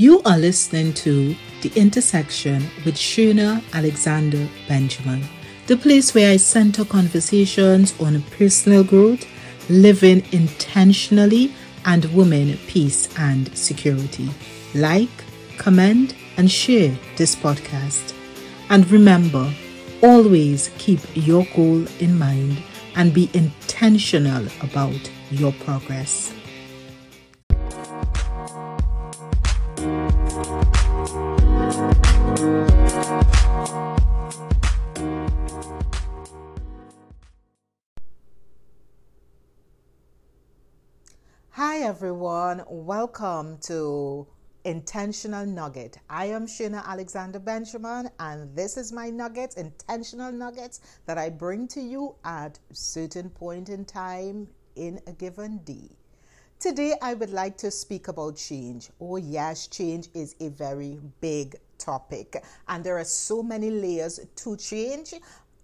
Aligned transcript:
You 0.00 0.22
are 0.22 0.38
listening 0.38 0.94
to 1.04 1.36
The 1.60 1.70
Intersection 1.76 2.62
with 2.86 2.94
Sherna 2.94 3.62
Alexander 3.74 4.48
Benjamin, 4.66 5.22
the 5.66 5.76
place 5.76 6.14
where 6.14 6.32
I 6.32 6.38
center 6.38 6.86
conversations 6.86 7.92
on 8.00 8.22
personal 8.38 8.82
growth, 8.82 9.26
living 9.68 10.24
intentionally, 10.32 11.52
and 11.84 12.06
women, 12.16 12.56
peace, 12.66 13.14
and 13.18 13.54
security. 13.54 14.30
Like, 14.74 15.10
comment, 15.58 16.14
and 16.38 16.50
share 16.50 16.96
this 17.18 17.36
podcast. 17.36 18.14
And 18.70 18.90
remember, 18.90 19.52
always 20.02 20.70
keep 20.78 21.00
your 21.12 21.46
goal 21.54 21.84
in 21.98 22.18
mind 22.18 22.56
and 22.96 23.12
be 23.12 23.28
intentional 23.34 24.46
about 24.62 25.10
your 25.30 25.52
progress. 25.52 26.32
Everyone, 42.00 42.64
welcome 42.66 43.58
to 43.58 44.26
Intentional 44.64 45.44
Nugget. 45.44 45.98
I 46.08 46.24
am 46.24 46.46
Sherna 46.46 46.82
Alexander 46.86 47.38
Benjamin, 47.38 48.08
and 48.18 48.56
this 48.56 48.78
is 48.78 48.90
my 48.90 49.10
nuggets, 49.10 49.56
intentional 49.56 50.32
nuggets 50.32 50.80
that 51.04 51.18
I 51.18 51.28
bring 51.28 51.68
to 51.68 51.80
you 51.82 52.14
at 52.24 52.58
certain 52.72 53.28
point 53.28 53.68
in 53.68 53.84
time 53.84 54.48
in 54.76 54.98
a 55.06 55.12
given 55.12 55.58
day. 55.58 55.90
Today, 56.58 56.94
I 57.02 57.12
would 57.12 57.34
like 57.34 57.58
to 57.58 57.70
speak 57.70 58.08
about 58.08 58.36
change. 58.36 58.88
Oh, 58.98 59.16
yes, 59.16 59.66
change 59.66 60.08
is 60.14 60.34
a 60.40 60.48
very 60.48 60.98
big 61.20 61.56
topic, 61.76 62.42
and 62.68 62.82
there 62.82 62.96
are 62.96 63.04
so 63.04 63.42
many 63.42 63.70
layers 63.70 64.20
to 64.36 64.56
change. 64.56 65.12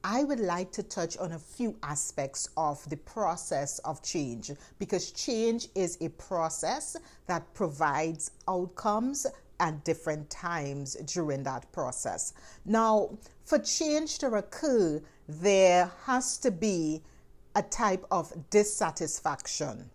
I 0.09 0.23
would 0.23 0.39
like 0.39 0.71
to 0.71 0.85
touch 0.85 1.17
on 1.17 1.33
a 1.33 1.39
few 1.41 1.77
aspects 1.83 2.49
of 2.57 2.89
the 2.89 2.97
process 2.97 3.81
of 3.81 4.05
change 4.05 4.53
because 4.79 5.11
change 5.11 5.67
is 5.75 5.99
a 6.01 6.11
process 6.11 6.97
that 7.27 7.53
provides 7.55 8.31
outcomes 8.47 9.27
at 9.59 9.85
different 9.85 10.31
times 10.31 10.95
during 11.07 11.43
that 11.43 11.73
process. 11.73 12.35
Now, 12.65 13.19
for 13.45 13.59
change 13.59 14.19
to 14.19 14.29
occur, 14.29 15.03
there 15.27 15.91
has 16.05 16.39
to 16.39 16.53
be 16.53 17.03
a 17.57 17.63
type 17.63 18.05
of 18.13 18.33
dissatisfaction. 18.51 19.91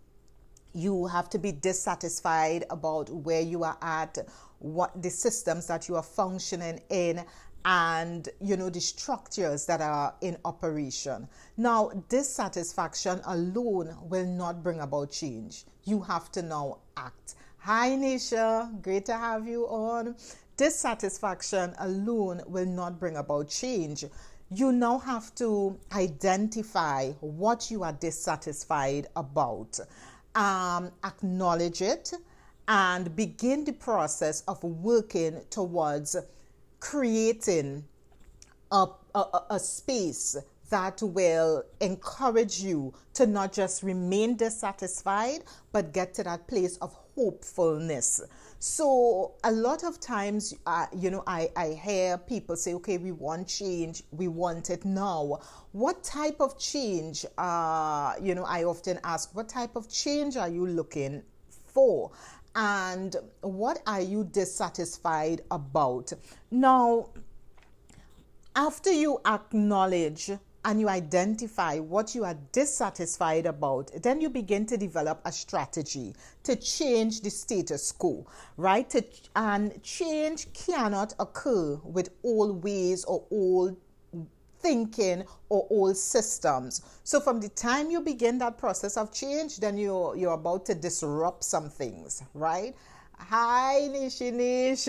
You 0.74 1.06
have 1.06 1.30
to 1.30 1.38
be 1.38 1.52
dissatisfied 1.52 2.66
about 2.68 3.08
where 3.08 3.40
you 3.40 3.64
are 3.64 3.78
at, 3.80 4.18
what 4.58 5.00
the 5.00 5.10
systems 5.10 5.68
that 5.68 5.88
you 5.88 5.96
are 5.96 6.02
functioning 6.02 6.80
in, 6.90 7.24
and 7.64 8.28
you 8.40 8.56
know 8.56 8.68
the 8.70 8.80
structures 8.80 9.66
that 9.66 9.80
are 9.80 10.14
in 10.20 10.36
operation. 10.44 11.28
Now 11.56 11.90
dissatisfaction 12.08 13.20
alone 13.24 13.96
will 14.02 14.26
not 14.26 14.62
bring 14.62 14.80
about 14.80 15.10
change. 15.10 15.64
You 15.84 16.00
have 16.02 16.30
to 16.32 16.42
now 16.42 16.78
act. 16.96 17.34
Hi 17.58 17.90
nisha. 17.90 18.82
Great 18.82 19.06
to 19.06 19.14
have 19.14 19.46
you 19.46 19.64
on. 19.66 20.16
Dissatisfaction 20.56 21.74
alone 21.78 22.42
will 22.46 22.66
not 22.66 22.98
bring 23.00 23.16
about 23.16 23.48
change. 23.48 24.04
You 24.50 24.70
now 24.70 24.98
have 24.98 25.34
to 25.36 25.78
identify 25.92 27.12
what 27.20 27.70
you 27.70 27.84
are 27.84 27.92
dissatisfied 27.92 29.06
about 29.16 29.80
um, 30.34 30.90
acknowledge 31.04 31.82
it 31.82 32.12
and 32.68 33.14
begin 33.16 33.64
the 33.64 33.72
process 33.72 34.42
of 34.42 34.62
working 34.62 35.40
towards 35.50 36.16
creating 36.82 37.84
a, 38.72 38.86
a, 39.14 39.24
a 39.50 39.60
space 39.60 40.36
that 40.68 41.00
will 41.00 41.62
encourage 41.80 42.60
you 42.60 42.92
to 43.14 43.24
not 43.24 43.52
just 43.52 43.84
remain 43.84 44.36
dissatisfied, 44.36 45.44
but 45.70 45.92
get 45.92 46.12
to 46.12 46.24
that 46.24 46.48
place 46.48 46.78
of 46.78 46.92
hopefulness. 47.14 48.20
So, 48.58 49.34
a 49.44 49.52
lot 49.52 49.84
of 49.84 50.00
times, 50.00 50.54
uh, 50.66 50.86
you 50.92 51.10
know, 51.10 51.22
I, 51.24 51.50
I 51.56 51.68
hear 51.68 52.18
people 52.18 52.56
say, 52.56 52.74
okay, 52.74 52.98
we 52.98 53.12
want 53.12 53.46
change, 53.46 54.02
we 54.10 54.26
want 54.26 54.68
it 54.68 54.84
now. 54.84 55.38
What 55.70 56.02
type 56.02 56.40
of 56.40 56.58
change, 56.58 57.24
uh, 57.38 58.14
you 58.20 58.34
know, 58.34 58.44
I 58.44 58.64
often 58.64 58.98
ask, 59.04 59.32
what 59.36 59.48
type 59.48 59.76
of 59.76 59.88
change 59.88 60.36
are 60.36 60.48
you 60.48 60.66
looking 60.66 61.22
for? 61.72 62.10
And 62.54 63.16
what 63.40 63.82
are 63.86 64.00
you 64.00 64.24
dissatisfied 64.24 65.42
about? 65.50 66.12
Now, 66.50 67.10
after 68.54 68.90
you 68.90 69.18
acknowledge 69.24 70.30
and 70.64 70.80
you 70.80 70.88
identify 70.88 71.78
what 71.78 72.14
you 72.14 72.24
are 72.24 72.36
dissatisfied 72.52 73.46
about, 73.46 73.90
then 74.02 74.20
you 74.20 74.28
begin 74.28 74.66
to 74.66 74.76
develop 74.76 75.20
a 75.24 75.32
strategy 75.32 76.14
to 76.44 76.54
change 76.54 77.22
the 77.22 77.30
status 77.30 77.90
quo, 77.90 78.26
right? 78.56 78.88
To, 78.90 79.04
and 79.34 79.82
change 79.82 80.52
cannot 80.52 81.14
occur 81.18 81.80
with 81.82 82.10
old 82.22 82.62
ways 82.62 83.04
or 83.04 83.24
old 83.30 83.76
thinking 84.62 85.24
or 85.48 85.66
old 85.70 85.96
systems. 85.96 86.82
So 87.04 87.20
from 87.20 87.40
the 87.40 87.48
time 87.50 87.90
you 87.90 88.00
begin 88.00 88.38
that 88.38 88.58
process 88.58 88.96
of 88.96 89.12
change, 89.12 89.58
then 89.58 89.76
you're 89.76 90.16
you're 90.16 90.34
about 90.34 90.66
to 90.66 90.74
disrupt 90.74 91.44
some 91.44 91.68
things, 91.68 92.22
right? 92.34 92.74
Hi, 93.28 93.88
Nishi 93.90 94.32
Nish. 94.32 94.88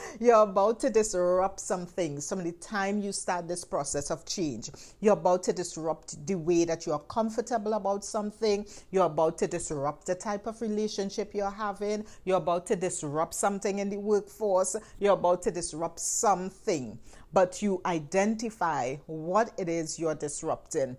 You're 0.20 0.42
about 0.42 0.80
to 0.80 0.90
disrupt 0.90 1.58
some 1.60 1.86
things. 1.86 2.28
From 2.28 2.44
the 2.44 2.52
time 2.52 3.00
you 3.00 3.12
start 3.12 3.48
this 3.48 3.64
process 3.64 4.10
of 4.10 4.24
change, 4.24 4.70
you're 5.00 5.14
about 5.14 5.42
to 5.44 5.52
disrupt 5.52 6.24
the 6.26 6.36
way 6.36 6.64
that 6.64 6.86
you're 6.86 7.00
comfortable 7.00 7.72
about 7.74 8.04
something. 8.04 8.64
You're 8.90 9.06
about 9.06 9.38
to 9.38 9.48
disrupt 9.48 10.06
the 10.06 10.14
type 10.14 10.46
of 10.46 10.60
relationship 10.62 11.34
you're 11.34 11.50
having. 11.50 12.06
You're 12.24 12.38
about 12.38 12.66
to 12.68 12.76
disrupt 12.76 13.34
something 13.34 13.80
in 13.80 13.90
the 13.90 13.98
workforce. 13.98 14.76
You're 15.00 15.14
about 15.14 15.42
to 15.42 15.50
disrupt 15.50 15.98
something. 16.00 16.98
But 17.32 17.60
you 17.60 17.82
identify 17.84 18.96
what 19.06 19.52
it 19.58 19.68
is 19.68 19.98
you're 19.98 20.14
disrupting 20.14 20.96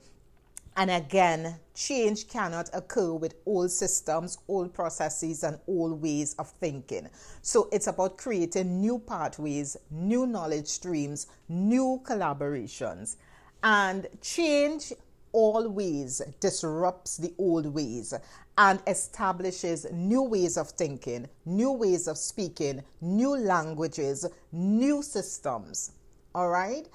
and 0.77 0.91
again, 0.91 1.55
change 1.73 2.27
cannot 2.27 2.69
occur 2.73 3.13
with 3.13 3.35
old 3.45 3.71
systems, 3.71 4.37
old 4.47 4.73
processes, 4.73 5.43
and 5.43 5.57
old 5.67 6.01
ways 6.01 6.35
of 6.37 6.49
thinking. 6.59 7.09
So 7.41 7.69
it's 7.71 7.87
about 7.87 8.17
creating 8.17 8.81
new 8.81 8.99
pathways, 8.99 9.77
new 9.89 10.25
knowledge 10.27 10.67
streams, 10.67 11.27
new 11.47 12.01
collaborations. 12.03 13.15
And 13.63 14.07
change 14.21 14.91
always 15.31 16.21
disrupts 16.39 17.17
the 17.17 17.33
old 17.37 17.65
ways 17.65 18.13
and 18.57 18.79
establishes 18.87 19.85
new 19.91 20.21
ways 20.23 20.57
of 20.57 20.69
thinking, 20.69 21.27
new 21.45 21.71
ways 21.71 22.07
of 22.07 22.17
speaking, 22.17 22.81
new 23.01 23.35
languages, 23.35 24.25
new 24.51 25.01
systems. 25.01 25.91
All 26.33 26.49
right? 26.49 26.87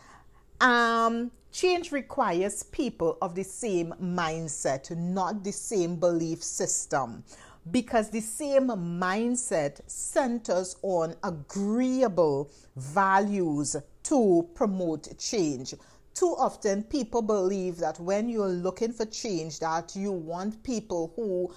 Um, 0.60 1.30
change 1.52 1.90
requires 1.90 2.62
people 2.64 3.16
of 3.22 3.34
the 3.34 3.44
same 3.44 3.94
mindset, 4.02 4.94
not 4.96 5.42
the 5.42 5.52
same 5.52 5.96
belief 5.96 6.42
system, 6.42 7.24
because 7.70 8.10
the 8.10 8.20
same 8.20 8.68
mindset 8.68 9.80
centers 9.86 10.76
on 10.82 11.14
agreeable 11.24 12.50
values 12.76 13.76
to 14.02 14.48
promote 14.54 15.16
change. 15.18 15.74
Too 16.12 16.34
often, 16.36 16.82
people 16.82 17.22
believe 17.22 17.78
that 17.78 17.98
when 17.98 18.28
you're 18.28 18.48
looking 18.48 18.92
for 18.92 19.06
change, 19.06 19.60
that 19.60 19.96
you 19.96 20.12
want 20.12 20.62
people 20.62 21.12
who 21.16 21.50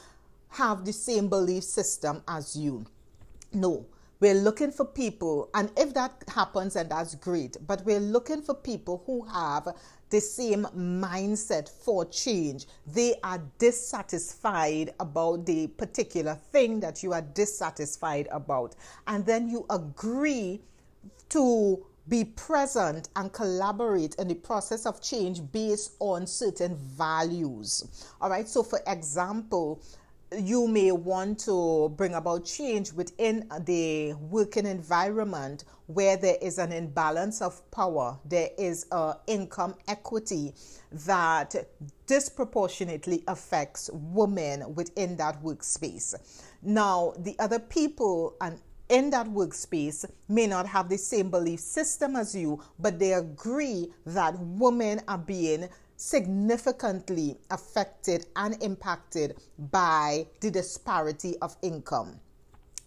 have 0.49 0.85
the 0.85 0.93
same 0.93 1.27
belief 1.27 1.63
system 1.63 2.21
as 2.27 2.55
you. 2.55 2.85
No, 3.51 3.85
we're 4.23 4.33
looking 4.33 4.71
for 4.71 4.85
people, 4.85 5.49
and 5.53 5.69
if 5.75 5.93
that 5.95 6.23
happens, 6.33 6.77
and 6.77 6.89
that's 6.89 7.13
great, 7.13 7.57
but 7.67 7.83
we're 7.83 7.99
looking 7.99 8.41
for 8.41 8.55
people 8.55 9.03
who 9.05 9.25
have 9.25 9.67
the 10.11 10.21
same 10.21 10.65
mindset 10.73 11.67
for 11.67 12.05
change. 12.05 12.65
They 12.87 13.15
are 13.21 13.41
dissatisfied 13.57 14.93
about 15.01 15.45
the 15.45 15.67
particular 15.67 16.35
thing 16.35 16.79
that 16.79 17.03
you 17.03 17.11
are 17.11 17.21
dissatisfied 17.21 18.29
about. 18.31 18.77
And 19.07 19.25
then 19.25 19.49
you 19.49 19.65
agree 19.69 20.61
to 21.27 21.85
be 22.07 22.23
present 22.23 23.09
and 23.17 23.33
collaborate 23.33 24.15
in 24.15 24.29
the 24.29 24.35
process 24.35 24.85
of 24.85 25.01
change 25.01 25.41
based 25.51 25.95
on 25.99 26.27
certain 26.27 26.77
values. 26.77 28.07
All 28.21 28.29
right, 28.29 28.47
so 28.47 28.63
for 28.63 28.79
example, 28.87 29.81
you 30.39 30.67
may 30.67 30.91
want 30.91 31.39
to 31.39 31.93
bring 31.97 32.13
about 32.13 32.45
change 32.45 32.93
within 32.93 33.49
the 33.65 34.13
working 34.13 34.65
environment 34.65 35.63
where 35.87 36.17
there 36.17 36.37
is 36.41 36.57
an 36.57 36.71
imbalance 36.71 37.41
of 37.41 37.69
power, 37.71 38.17
there 38.25 38.49
is 38.57 38.85
a 38.91 39.15
income 39.27 39.75
equity 39.87 40.53
that 40.91 41.55
disproportionately 42.07 43.23
affects 43.27 43.89
women 43.93 44.73
within 44.75 45.17
that 45.17 45.43
workspace. 45.43 46.15
Now, 46.61 47.13
the 47.17 47.35
other 47.39 47.59
people 47.59 48.35
and 48.39 48.59
in 48.89 49.09
that 49.09 49.27
workspace 49.27 50.05
may 50.27 50.45
not 50.45 50.67
have 50.67 50.89
the 50.89 50.97
same 50.97 51.29
belief 51.29 51.59
system 51.59 52.15
as 52.15 52.35
you, 52.35 52.61
but 52.79 52.99
they 52.99 53.13
agree 53.13 53.91
that 54.05 54.37
women 54.39 55.01
are 55.07 55.17
being 55.17 55.67
significantly 56.03 57.37
affected 57.49 58.25
and 58.35 58.61
impacted 58.61 59.37
by 59.71 60.27
the 60.41 60.51
disparity 60.51 61.37
of 61.41 61.55
income. 61.61 62.19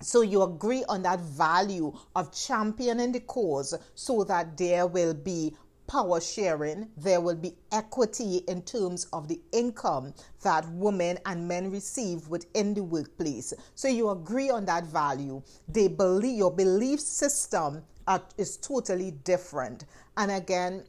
So 0.02 0.20
you 0.20 0.42
agree 0.42 0.84
on 0.86 1.02
that 1.04 1.20
value 1.20 1.96
of 2.14 2.30
championing 2.34 3.12
the 3.12 3.20
cause 3.20 3.74
so 3.94 4.22
that 4.24 4.58
there 4.58 4.86
will 4.86 5.14
be 5.14 5.56
power 5.86 6.20
sharing, 6.20 6.88
there 6.98 7.22
will 7.22 7.36
be 7.36 7.54
equity 7.72 8.42
in 8.48 8.60
terms 8.62 9.06
of 9.14 9.28
the 9.28 9.40
income 9.52 10.12
that 10.42 10.68
women 10.72 11.18
and 11.24 11.48
men 11.48 11.70
receive 11.70 12.28
within 12.28 12.74
the 12.74 12.82
workplace. 12.82 13.54
So 13.74 13.88
you 13.88 14.10
agree 14.10 14.50
on 14.50 14.66
that 14.66 14.84
value. 14.84 15.42
They 15.68 15.88
believe 15.88 16.36
your 16.36 16.50
belief 16.50 17.00
system 17.00 17.82
are, 18.06 18.22
is 18.36 18.58
totally 18.58 19.12
different. 19.12 19.86
And 20.18 20.30
again, 20.30 20.84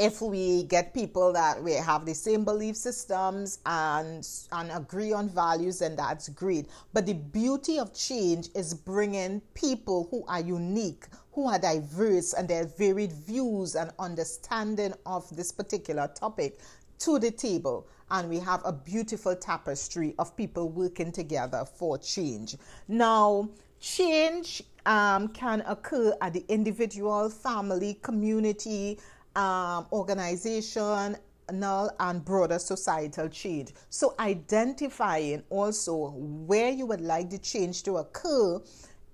if 0.00 0.22
we 0.22 0.62
get 0.64 0.94
people 0.94 1.30
that 1.30 1.62
we 1.62 1.74
have 1.74 2.06
the 2.06 2.14
same 2.14 2.42
belief 2.42 2.74
systems 2.74 3.58
and 3.66 4.26
and 4.52 4.70
agree 4.72 5.12
on 5.12 5.28
values 5.28 5.80
then 5.80 5.94
that's 5.94 6.30
great. 6.30 6.70
But 6.94 7.04
the 7.04 7.12
beauty 7.12 7.78
of 7.78 7.92
change 7.92 8.48
is 8.54 8.72
bringing 8.72 9.42
people 9.52 10.08
who 10.10 10.24
are 10.26 10.40
unique 10.40 11.04
who 11.32 11.46
are 11.46 11.58
diverse 11.58 12.32
and 12.32 12.48
their 12.48 12.64
varied 12.64 13.12
views 13.12 13.76
and 13.76 13.92
understanding 13.98 14.94
of 15.04 15.28
this 15.36 15.52
particular 15.52 16.08
topic 16.08 16.58
to 17.00 17.18
the 17.18 17.30
table. 17.30 17.86
And 18.10 18.28
we 18.28 18.38
have 18.40 18.62
a 18.64 18.72
beautiful 18.72 19.36
tapestry 19.36 20.14
of 20.18 20.36
people 20.36 20.70
working 20.70 21.12
together 21.12 21.64
for 21.64 21.98
change. 21.98 22.56
Now 22.88 23.50
change 23.80 24.62
um, 24.86 25.28
can 25.28 25.62
occur 25.66 26.14
at 26.20 26.32
the 26.32 26.44
individual 26.48 27.28
family 27.30 27.98
community 28.02 28.98
um, 29.36 29.86
organization 29.92 31.16
and 31.48 32.24
broader 32.24 32.58
societal 32.58 33.28
change. 33.28 33.72
So, 33.88 34.14
identifying 34.18 35.42
also 35.50 36.10
where 36.16 36.70
you 36.70 36.86
would 36.86 37.00
like 37.00 37.30
the 37.30 37.38
change 37.38 37.82
to 37.84 37.96
occur 37.96 38.60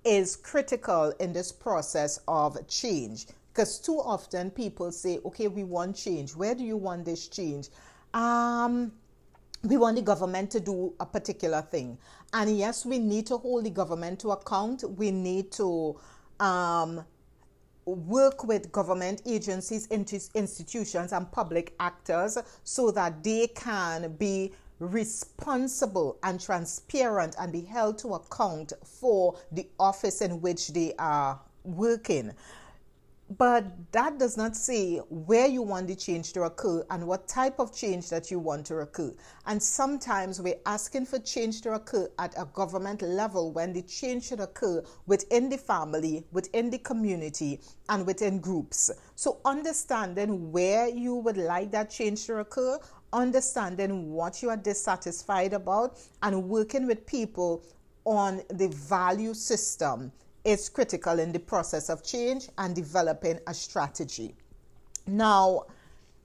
is 0.04 0.36
critical 0.36 1.12
in 1.18 1.32
this 1.32 1.50
process 1.50 2.20
of 2.28 2.56
change. 2.68 3.26
Because 3.52 3.78
too 3.78 3.98
often 3.98 4.50
people 4.50 4.92
say, 4.92 5.18
okay, 5.24 5.48
we 5.48 5.64
want 5.64 5.96
change. 5.96 6.36
Where 6.36 6.54
do 6.54 6.62
you 6.62 6.76
want 6.76 7.06
this 7.06 7.26
change? 7.26 7.68
Um, 8.12 8.92
we 9.62 9.78
want 9.78 9.96
the 9.96 10.02
government 10.02 10.50
to 10.52 10.60
do 10.60 10.92
a 11.00 11.06
particular 11.06 11.62
thing. 11.62 11.98
And 12.32 12.56
yes, 12.56 12.84
we 12.84 12.98
need 12.98 13.26
to 13.28 13.38
hold 13.38 13.64
the 13.64 13.70
government 13.70 14.20
to 14.20 14.30
account. 14.30 14.84
We 14.96 15.10
need 15.10 15.50
to 15.52 15.98
um, 16.38 17.04
work 17.86 18.44
with 18.44 18.70
government 18.72 19.22
agencies, 19.26 19.86
institutions, 19.86 21.12
and 21.12 21.30
public 21.30 21.74
actors 21.80 22.36
so 22.64 22.90
that 22.90 23.22
they 23.22 23.46
can 23.48 24.12
be 24.16 24.52
responsible 24.78 26.18
and 26.22 26.40
transparent 26.40 27.34
and 27.38 27.52
be 27.52 27.62
held 27.62 27.96
to 27.98 28.14
account 28.14 28.72
for 28.84 29.38
the 29.52 29.66
office 29.78 30.20
in 30.20 30.40
which 30.40 30.68
they 30.68 30.92
are 30.98 31.40
working. 31.64 32.32
But 33.28 33.90
that 33.90 34.18
does 34.20 34.36
not 34.36 34.54
say 34.54 34.98
where 34.98 35.48
you 35.48 35.60
want 35.60 35.88
the 35.88 35.96
change 35.96 36.32
to 36.34 36.44
occur 36.44 36.86
and 36.90 37.08
what 37.08 37.26
type 37.26 37.58
of 37.58 37.74
change 37.74 38.08
that 38.10 38.30
you 38.30 38.38
want 38.38 38.66
to 38.66 38.76
occur. 38.78 39.12
And 39.46 39.60
sometimes 39.60 40.40
we're 40.40 40.60
asking 40.64 41.06
for 41.06 41.18
change 41.18 41.60
to 41.62 41.74
occur 41.74 42.08
at 42.20 42.34
a 42.38 42.44
government 42.44 43.02
level 43.02 43.50
when 43.50 43.72
the 43.72 43.82
change 43.82 44.28
should 44.28 44.38
occur 44.38 44.84
within 45.06 45.48
the 45.48 45.58
family, 45.58 46.24
within 46.30 46.70
the 46.70 46.78
community, 46.78 47.60
and 47.88 48.06
within 48.06 48.38
groups. 48.38 48.92
So, 49.16 49.40
understanding 49.44 50.52
where 50.52 50.86
you 50.86 51.16
would 51.16 51.36
like 51.36 51.72
that 51.72 51.90
change 51.90 52.26
to 52.26 52.38
occur, 52.38 52.78
understanding 53.12 54.12
what 54.12 54.40
you 54.40 54.50
are 54.50 54.56
dissatisfied 54.56 55.52
about, 55.52 55.98
and 56.22 56.48
working 56.48 56.86
with 56.86 57.04
people 57.06 57.64
on 58.04 58.42
the 58.50 58.68
value 58.68 59.34
system 59.34 60.12
is 60.46 60.68
critical 60.68 61.18
in 61.18 61.32
the 61.32 61.40
process 61.40 61.90
of 61.90 62.04
change 62.04 62.48
and 62.56 62.74
developing 62.74 63.38
a 63.48 63.52
strategy. 63.52 64.32
Now, 65.08 65.64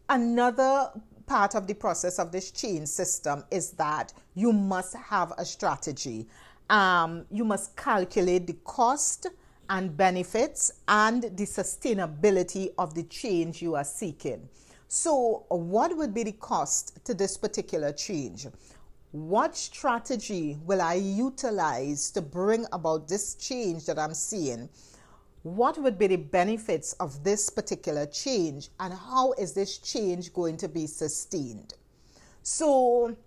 another 0.07 0.91
part 1.25 1.55
of 1.55 1.65
the 1.65 1.73
process 1.73 2.19
of 2.19 2.31
this 2.31 2.51
change 2.51 2.87
system 2.87 3.43
is 3.49 3.71
that 3.71 4.13
you 4.35 4.53
must 4.53 4.95
have 4.95 5.33
a 5.37 5.43
strategy. 5.43 6.27
Um, 6.69 7.25
you 7.31 7.43
must 7.43 7.75
calculate 7.75 8.45
the 8.45 8.57
cost 8.63 9.27
and 9.69 9.97
benefits 9.97 10.71
and 10.87 11.23
the 11.23 11.45
sustainability 11.45 12.73
of 12.77 12.93
the 12.93 13.03
change 13.03 13.61
you 13.61 13.75
are 13.75 13.83
seeking. 13.83 14.47
So, 14.87 15.45
what 15.47 15.95
would 15.95 16.13
be 16.13 16.23
the 16.23 16.33
cost 16.33 17.03
to 17.05 17.13
this 17.13 17.37
particular 17.37 17.91
change? 17.93 18.45
What 19.11 19.57
strategy 19.57 20.57
will 20.65 20.81
I 20.81 20.93
utilize 20.93 22.11
to 22.11 22.21
bring 22.21 22.65
about 22.71 23.09
this 23.09 23.35
change 23.35 23.85
that 23.87 23.99
I'm 23.99 24.13
seeing? 24.13 24.69
What 25.43 25.77
would 25.77 25.97
be 25.97 26.07
the 26.07 26.15
benefits 26.15 26.93
of 26.93 27.21
this 27.21 27.49
particular 27.49 28.05
change, 28.05 28.69
and 28.79 28.93
how 28.93 29.33
is 29.33 29.51
this 29.51 29.79
change 29.79 30.31
going 30.31 30.55
to 30.57 30.69
be 30.69 30.87
sustained? 30.87 31.73
So, 32.41 33.17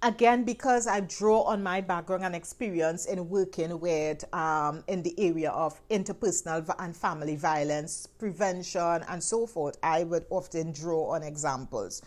again, 0.00 0.44
because 0.44 0.86
I 0.86 1.00
draw 1.00 1.42
on 1.42 1.60
my 1.60 1.80
background 1.80 2.24
and 2.24 2.36
experience 2.36 3.06
in 3.06 3.28
working 3.28 3.80
with 3.80 4.32
um, 4.32 4.84
in 4.86 5.02
the 5.02 5.18
area 5.18 5.50
of 5.50 5.80
interpersonal 5.88 6.72
and 6.78 6.96
family 6.96 7.34
violence 7.34 8.06
prevention 8.06 9.04
and 9.08 9.20
so 9.20 9.44
forth, 9.44 9.76
I 9.82 10.04
would 10.04 10.26
often 10.30 10.70
draw 10.70 11.14
on 11.16 11.24
examples. 11.24 12.02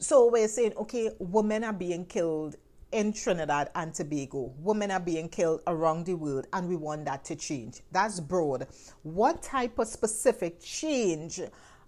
So 0.00 0.30
we're 0.30 0.46
saying, 0.46 0.74
okay, 0.76 1.10
women 1.18 1.64
are 1.64 1.72
being 1.72 2.06
killed 2.06 2.54
in 2.92 3.12
Trinidad 3.12 3.70
and 3.74 3.92
Tobago. 3.92 4.54
Women 4.60 4.92
are 4.92 5.00
being 5.00 5.28
killed 5.28 5.60
around 5.66 6.06
the 6.06 6.14
world, 6.14 6.46
and 6.52 6.68
we 6.68 6.76
want 6.76 7.04
that 7.06 7.24
to 7.24 7.36
change. 7.36 7.80
That's 7.90 8.20
broad. 8.20 8.68
What 9.02 9.42
type 9.42 9.76
of 9.80 9.88
specific 9.88 10.60
change 10.62 11.40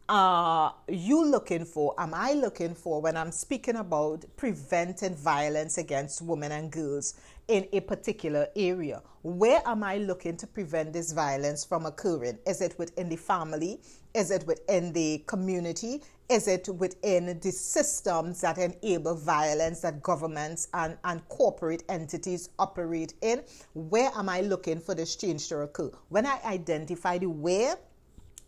are 0.08 0.74
you 0.88 1.24
looking 1.24 1.64
for? 1.64 1.94
Am 1.98 2.12
I 2.12 2.32
looking 2.32 2.74
for 2.74 3.00
when 3.00 3.16
I'm 3.16 3.30
speaking 3.30 3.76
about 3.76 4.24
preventing 4.36 5.14
violence 5.14 5.78
against 5.78 6.20
women 6.20 6.50
and 6.50 6.68
girls 6.68 7.14
in 7.46 7.68
a 7.72 7.78
particular 7.78 8.48
area? 8.56 9.02
Where 9.22 9.62
am 9.64 9.84
I 9.84 9.98
looking 9.98 10.36
to 10.38 10.48
prevent 10.48 10.92
this 10.92 11.12
violence 11.12 11.64
from 11.64 11.86
occurring? 11.86 12.40
Is 12.44 12.60
it 12.60 12.76
within 12.76 13.08
the 13.08 13.16
family? 13.16 13.80
Is 14.14 14.30
it 14.30 14.46
within 14.46 14.92
the 14.92 15.22
community? 15.26 16.02
Is 16.28 16.48
it 16.48 16.68
within 16.68 17.38
the 17.40 17.50
systems 17.50 18.40
that 18.40 18.58
enable 18.58 19.14
violence 19.14 19.80
that 19.80 20.02
governments 20.02 20.68
and, 20.74 20.96
and 21.04 21.28
corporate 21.28 21.84
entities 21.88 22.50
operate 22.58 23.14
in? 23.20 23.42
Where 23.74 24.10
am 24.16 24.28
I 24.28 24.40
looking 24.40 24.80
for 24.80 24.94
this 24.94 25.16
change 25.16 25.48
to 25.48 25.60
occur? 25.60 25.90
When 26.08 26.26
I 26.26 26.38
identify 26.44 27.18
the 27.18 27.28
where, 27.28 27.76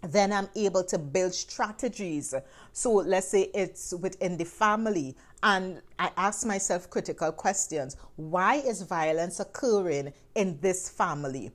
then 0.03 0.33
I'm 0.33 0.49
able 0.57 0.83
to 0.85 0.99
build 0.99 1.33
strategies. 1.33 2.35
So 2.73 2.93
let's 2.93 3.29
say 3.29 3.51
it's 3.55 3.95
within 3.95 4.37
the 4.37 4.45
family, 4.45 5.17
and 5.45 5.81
I 5.99 6.11
ask 6.17 6.45
myself 6.45 6.91
critical 6.91 7.31
questions. 7.31 7.97
Why 8.17 8.57
is 8.57 8.83
violence 8.83 9.39
occurring 9.39 10.13
in 10.35 10.59
this 10.61 10.89
family? 10.89 11.53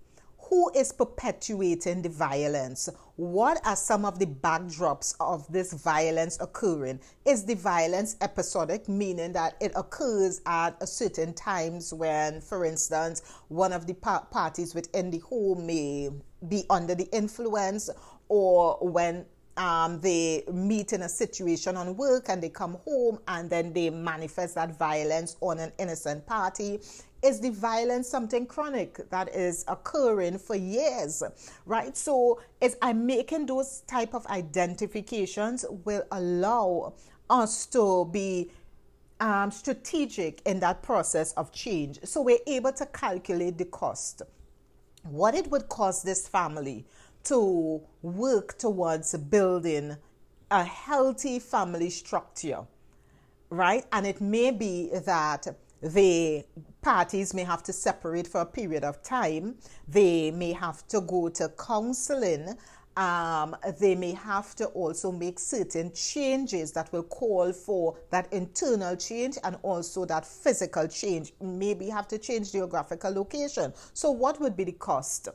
Who 0.50 0.72
is 0.76 0.92
perpetuating 0.92 2.02
the 2.02 2.10
violence? 2.10 2.90
What 3.16 3.60
are 3.66 3.76
some 3.76 4.06
of 4.06 4.20
the 4.20 4.26
backdrops 4.26 5.16
of 5.20 5.52
this 5.52 5.74
violence 5.74 6.38
occurring? 6.40 7.00
Is 7.26 7.46
the 7.46 7.56
violence 7.56 8.16
episodic, 8.22 8.88
meaning 8.88 9.34
that 9.34 9.56
it 9.60 9.72
occurs 9.76 10.42
at 10.46 10.78
a 10.82 10.88
certain 10.88 11.34
times 11.34 11.94
when, 11.94 12.42
for 12.42 12.66
instance, 12.66 13.22
one 13.50 13.74
of 13.74 13.88
the 13.88 13.94
parties 13.94 14.74
within 14.74 15.12
the 15.12 15.20
home 15.20 15.66
may 15.66 16.10
be 16.48 16.66
under 16.70 16.96
the 16.96 17.10
influence, 17.12 17.90
or 18.30 18.78
when 18.82 19.26
um, 19.58 20.00
they 20.00 20.44
meet 20.52 20.94
in 20.94 21.02
a 21.02 21.10
situation 21.10 21.76
on 21.76 21.98
work 21.98 22.30
and 22.30 22.42
they 22.42 22.50
come 22.50 22.78
home 22.86 23.20
and 23.28 23.50
then 23.50 23.74
they 23.74 23.90
manifest 23.90 24.56
that 24.56 24.78
violence 24.78 25.36
on 25.42 25.60
an 25.60 25.72
innocent 25.80 26.26
party 26.26 26.80
is 27.22 27.40
the 27.40 27.50
violence 27.50 28.08
something 28.08 28.46
chronic 28.46 29.10
that 29.10 29.34
is 29.34 29.66
occurring 29.68 30.38
for 30.38 30.56
years 30.56 31.24
right? 31.66 31.96
So 31.98 32.40
is 32.62 32.78
i'm 32.82 33.06
making 33.06 33.46
those 33.46 33.82
type 33.88 34.14
of 34.14 34.26
identifications 34.28 35.66
will 35.86 36.04
allow 36.12 36.94
us 37.30 37.66
to 37.68 38.06
be 38.06 38.52
um, 39.20 39.50
strategic 39.50 40.42
in 40.46 40.60
that 40.60 40.84
process 40.84 41.34
of 41.34 41.52
change. 41.52 42.00
So 42.04 42.22
we're 42.22 42.38
able 42.46 42.72
to 42.74 42.86
calculate 42.86 43.58
the 43.58 43.66
cost. 43.66 44.22
What 45.04 45.34
it 45.34 45.50
would 45.50 45.70
cost 45.70 46.06
this 46.06 46.28
family 46.28 46.86
to 47.24 47.82
work 48.04 48.58
towards 48.60 49.16
building 49.16 49.98
a 50.52 50.64
healthy 50.64 51.40
family 51.40 51.90
structure 51.90 52.66
right? 53.50 53.86
And 53.92 54.06
it 54.06 54.22
may 54.22 54.52
be 54.52 54.90
that 55.06 55.48
the 55.82 56.44
parties 56.82 57.34
may 57.34 57.44
have 57.44 57.64
to 57.64 57.74
separate 57.74 58.28
for 58.28 58.42
a 58.42 58.46
period 58.46 58.84
of 58.84 59.02
time. 59.04 59.56
They 59.88 60.32
may 60.32 60.54
have 60.54 60.88
to 60.88 61.02
go 61.02 61.30
to 61.30 61.50
counseling. 61.50 62.58
Um, 62.96 63.56
they 63.80 63.94
may 63.94 64.14
have 64.14 64.56
to 64.56 64.66
also 64.68 65.12
make 65.12 65.38
certain 65.38 65.94
changes 65.94 66.72
that 66.72 66.92
will 66.92 67.04
call 67.04 67.54
for 67.54 67.96
that 68.10 68.32
internal 68.34 68.96
change 68.96 69.38
and 69.44 69.56
also 69.62 70.04
that 70.06 70.26
physical 70.26 70.88
change. 70.88 71.34
Maybe 71.40 71.90
have 71.90 72.08
to 72.08 72.18
change 72.18 72.52
geographical 72.52 73.14
location. 73.14 73.72
So, 73.94 74.10
what 74.10 74.40
would 74.42 74.58
be 74.58 74.64
the 74.64 74.72
cost? 74.72 75.30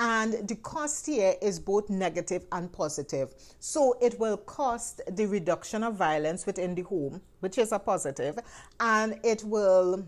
And 0.00 0.48
the 0.48 0.56
cost 0.56 1.04
here 1.04 1.34
is 1.42 1.60
both 1.60 1.90
negative 1.90 2.46
and 2.52 2.72
positive. 2.72 3.34
So 3.60 3.98
it 4.00 4.18
will 4.18 4.38
cost 4.38 5.02
the 5.10 5.26
reduction 5.26 5.84
of 5.84 5.94
violence 5.94 6.46
within 6.46 6.74
the 6.74 6.82
home, 6.82 7.20
which 7.40 7.58
is 7.58 7.70
a 7.70 7.78
positive, 7.78 8.38
and 8.80 9.20
it 9.22 9.44
will 9.44 10.06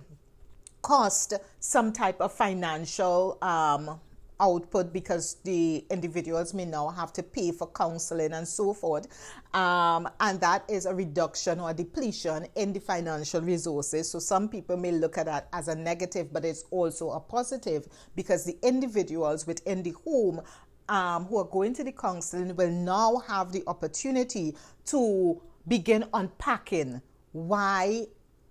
cost 0.81 1.35
some 1.61 1.93
type 1.93 2.21
of 2.23 2.33
financial 2.33 3.37
um, 3.43 4.01
output 4.43 4.93
because 4.93 5.37
the 5.45 5.85
individuals 5.89 6.53
may 6.53 6.65
now 6.65 6.89
have 6.89 7.13
to 7.15 7.23
pay 7.23 7.53
for 7.53 7.69
counseling 7.69 8.33
and 8.33 8.47
so 8.47 8.75
forth. 8.75 9.07
Um, 9.55 10.09
and 10.21 10.41
that 10.41 10.65
is 10.69 10.85
a 10.85 10.95
reduction 10.95 11.61
or 11.61 11.71
a 11.71 11.75
depletion 11.75 12.47
in 12.57 12.73
the 12.73 12.81
financial 12.81 13.41
resources. 13.41 14.11
So 14.11 14.19
some 14.19 14.49
people 14.49 14.77
may 14.77 14.93
look 14.93 15.17
at 15.17 15.27
that 15.27 15.49
as 15.53 15.69
a 15.69 15.75
negative, 15.75 16.33
but 16.33 16.45
it's 16.45 16.65
also 16.71 17.11
a 17.11 17.21
positive 17.21 17.87
because 18.17 18.45
the 18.45 18.59
individuals 18.63 19.47
within 19.47 19.83
the 19.83 19.95
home 20.05 20.43
um, 20.89 21.25
who 21.27 21.39
are 21.39 21.45
going 21.45 21.73
to 21.75 21.85
the 21.85 21.93
counseling 21.93 22.57
will 22.57 22.71
now 22.71 23.23
have 23.29 23.53
the 23.53 23.63
opportunity 23.67 24.57
to 24.87 25.41
begin 25.69 26.05
unpacking 26.13 27.01
why 27.33 28.07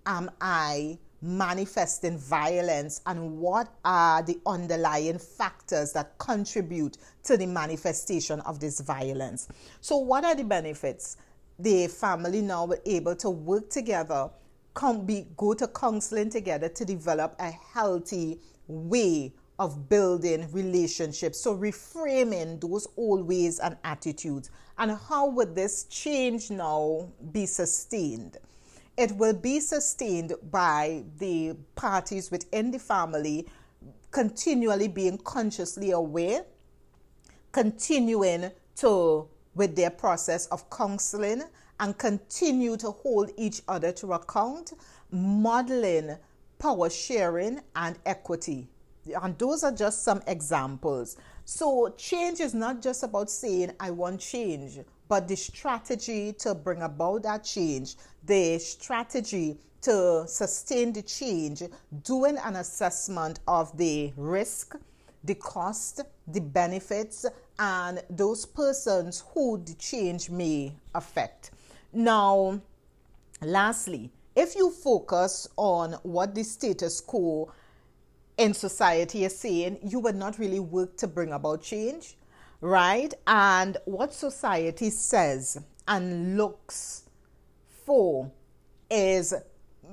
am 0.06 0.30
I 0.40 0.98
manifesting 1.22 2.18
violence 2.18 3.00
and 3.06 3.38
what 3.38 3.72
are 3.84 4.22
the 4.22 4.40
underlying 4.44 5.18
factors 5.18 5.92
that 5.92 6.18
contribute 6.18 6.98
to 7.22 7.36
the 7.36 7.46
manifestation 7.46 8.40
of 8.40 8.58
this 8.58 8.80
violence. 8.80 9.48
So, 9.80 9.96
what 9.96 10.24
are 10.24 10.34
the 10.34 10.44
benefits? 10.44 11.16
The 11.58 11.86
family 11.86 12.42
now 12.42 12.66
were 12.66 12.80
able 12.84 13.14
to 13.16 13.30
work 13.30 13.70
together, 13.70 14.30
come 14.74 15.06
be, 15.06 15.28
go 15.36 15.54
to 15.54 15.68
counseling 15.68 16.30
together 16.30 16.68
to 16.68 16.84
develop 16.84 17.36
a 17.38 17.50
healthy 17.50 18.40
way 18.66 19.32
of 19.58 19.88
building 19.88 20.50
relationships. 20.50 21.38
So, 21.38 21.56
reframing 21.56 22.60
those 22.60 22.88
old 22.96 23.28
ways 23.28 23.60
and 23.60 23.76
attitudes. 23.84 24.50
And 24.76 24.98
how 25.08 25.28
would 25.28 25.54
this 25.54 25.84
change 25.84 26.50
now 26.50 27.12
be 27.30 27.46
sustained? 27.46 28.38
It 28.96 29.12
will 29.12 29.34
be 29.34 29.60
sustained 29.60 30.34
by 30.50 31.04
the 31.18 31.56
parties 31.74 32.30
within 32.30 32.70
the 32.70 32.78
family 32.78 33.46
continually 34.10 34.88
being 34.88 35.18
consciously 35.18 35.90
aware, 35.90 36.44
continuing 37.50 38.50
to 38.76 39.28
with 39.54 39.76
their 39.76 39.90
process 39.90 40.46
of 40.46 40.68
counseling 40.70 41.42
and 41.80 41.98
continue 41.98 42.76
to 42.76 42.90
hold 42.90 43.30
each 43.36 43.62
other 43.68 43.92
to 43.92 44.12
account, 44.12 44.72
modeling 45.10 46.16
power 46.58 46.88
sharing 46.88 47.60
and 47.74 47.98
equity. 48.06 48.68
And 49.20 49.36
those 49.36 49.64
are 49.64 49.72
just 49.72 50.04
some 50.04 50.22
examples. 50.26 51.16
So, 51.44 51.92
change 51.96 52.38
is 52.38 52.54
not 52.54 52.80
just 52.80 53.02
about 53.02 53.28
saying, 53.28 53.72
I 53.80 53.90
want 53.90 54.20
change, 54.20 54.78
but 55.08 55.28
the 55.28 55.36
strategy 55.36 56.32
to 56.32 56.54
bring 56.54 56.82
about 56.82 57.22
that 57.22 57.44
change 57.44 57.96
the 58.24 58.58
strategy 58.58 59.58
to 59.82 60.24
sustain 60.28 60.92
the 60.92 61.02
change, 61.02 61.62
doing 62.04 62.38
an 62.44 62.56
assessment 62.56 63.40
of 63.48 63.76
the 63.76 64.12
risk, 64.16 64.76
the 65.24 65.34
cost, 65.34 66.02
the 66.28 66.40
benefits, 66.40 67.26
and 67.58 68.02
those 68.08 68.46
persons 68.46 69.24
who 69.34 69.58
the 69.64 69.74
change 69.74 70.30
may 70.30 70.72
affect. 70.94 71.50
Now, 71.92 72.60
lastly, 73.40 74.10
if 74.36 74.54
you 74.54 74.70
focus 74.70 75.48
on 75.56 75.94
what 76.04 76.34
the 76.34 76.44
status 76.44 77.00
quo 77.00 77.52
in 78.38 78.54
society 78.54 79.24
is 79.24 79.36
saying, 79.36 79.78
you 79.82 79.98
would 79.98 80.16
not 80.16 80.38
really 80.38 80.60
work 80.60 80.96
to 80.98 81.08
bring 81.08 81.32
about 81.32 81.62
change, 81.62 82.16
right? 82.62 83.12
And 83.26 83.76
what 83.84 84.14
society 84.14 84.88
says 84.88 85.58
and 85.86 86.38
looks 86.38 87.10
for 87.84 88.30
is 88.88 89.34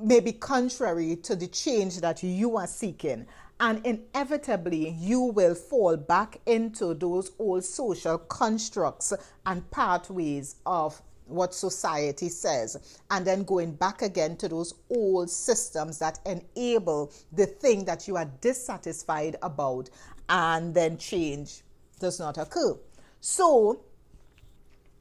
maybe 0.01 0.31
contrary 0.31 1.17
to 1.17 1.35
the 1.35 1.47
change 1.47 1.99
that 1.99 2.23
you 2.23 2.55
are 2.57 2.67
seeking. 2.67 3.25
And 3.59 3.85
inevitably, 3.85 4.91
you 4.97 5.19
will 5.19 5.55
fall 5.55 5.97
back 5.97 6.39
into 6.45 6.93
those 6.93 7.31
old 7.39 7.65
social 7.65 8.17
constructs 8.17 9.13
and 9.45 9.69
pathways 9.71 10.55
of 10.65 11.01
what 11.25 11.53
society 11.53 12.29
says, 12.29 12.99
and 13.11 13.25
then 13.27 13.43
going 13.43 13.71
back 13.73 14.01
again 14.01 14.35
to 14.37 14.47
those 14.47 14.73
old 14.89 15.29
systems 15.29 15.99
that 15.99 16.19
enable 16.25 17.11
the 17.33 17.45
thing 17.45 17.85
that 17.85 18.07
you 18.07 18.15
are 18.15 18.31
dissatisfied 18.41 19.35
about, 19.43 19.89
and 20.29 20.73
then 20.73 20.97
change 20.97 21.61
does 21.99 22.19
not 22.19 22.37
occur. 22.37 22.77
So, 23.21 23.81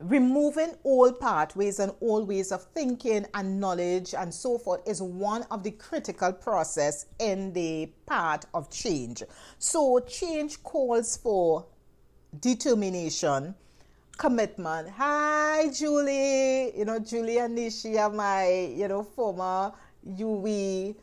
removing 0.01 0.75
all 0.85 1.13
pathways 1.13 1.81
and 1.81 1.93
all 2.01 2.25
ways 2.25 2.53
of 2.53 2.63
thinking 2.75 3.27
and 3.35 3.59
knowledge 3.61 4.15
and 4.15 4.33
so 4.33 4.57
forth 4.59 4.81
is 4.87 5.03
one 5.03 5.43
of 5.51 5.65
the 5.65 5.73
critical 5.73 6.33
process 6.33 7.07
in 7.19 7.53
the 7.53 7.91
path 8.07 8.45
of 8.55 8.71
change. 8.71 9.23
So 9.59 9.99
change 10.01 10.63
calls 10.63 11.17
for 11.17 11.67
determination 12.41 13.55
commitment. 14.17 14.91
Hi 14.91 15.69
julie. 15.71 16.77
You 16.79 16.85
know 16.85 17.01
julie 17.01 17.39
and 17.39 17.59
nishi 17.59 17.99
are 17.99 18.11
my 18.11 18.49
you 18.49 18.87
know 18.87 19.03
former 19.03 19.73
UWI 20.07 20.95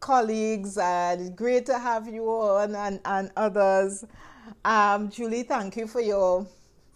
colleagues 0.00 0.76
and 0.76 1.34
great 1.36 1.64
to 1.66 1.78
have 1.78 2.08
you 2.08 2.24
on 2.28 2.74
and, 2.74 3.00
and 3.04 3.30
others 3.36 4.04
um, 4.64 5.10
julie 5.10 5.42
thank 5.42 5.76
you 5.76 5.86
for 5.86 6.00
your 6.00 6.46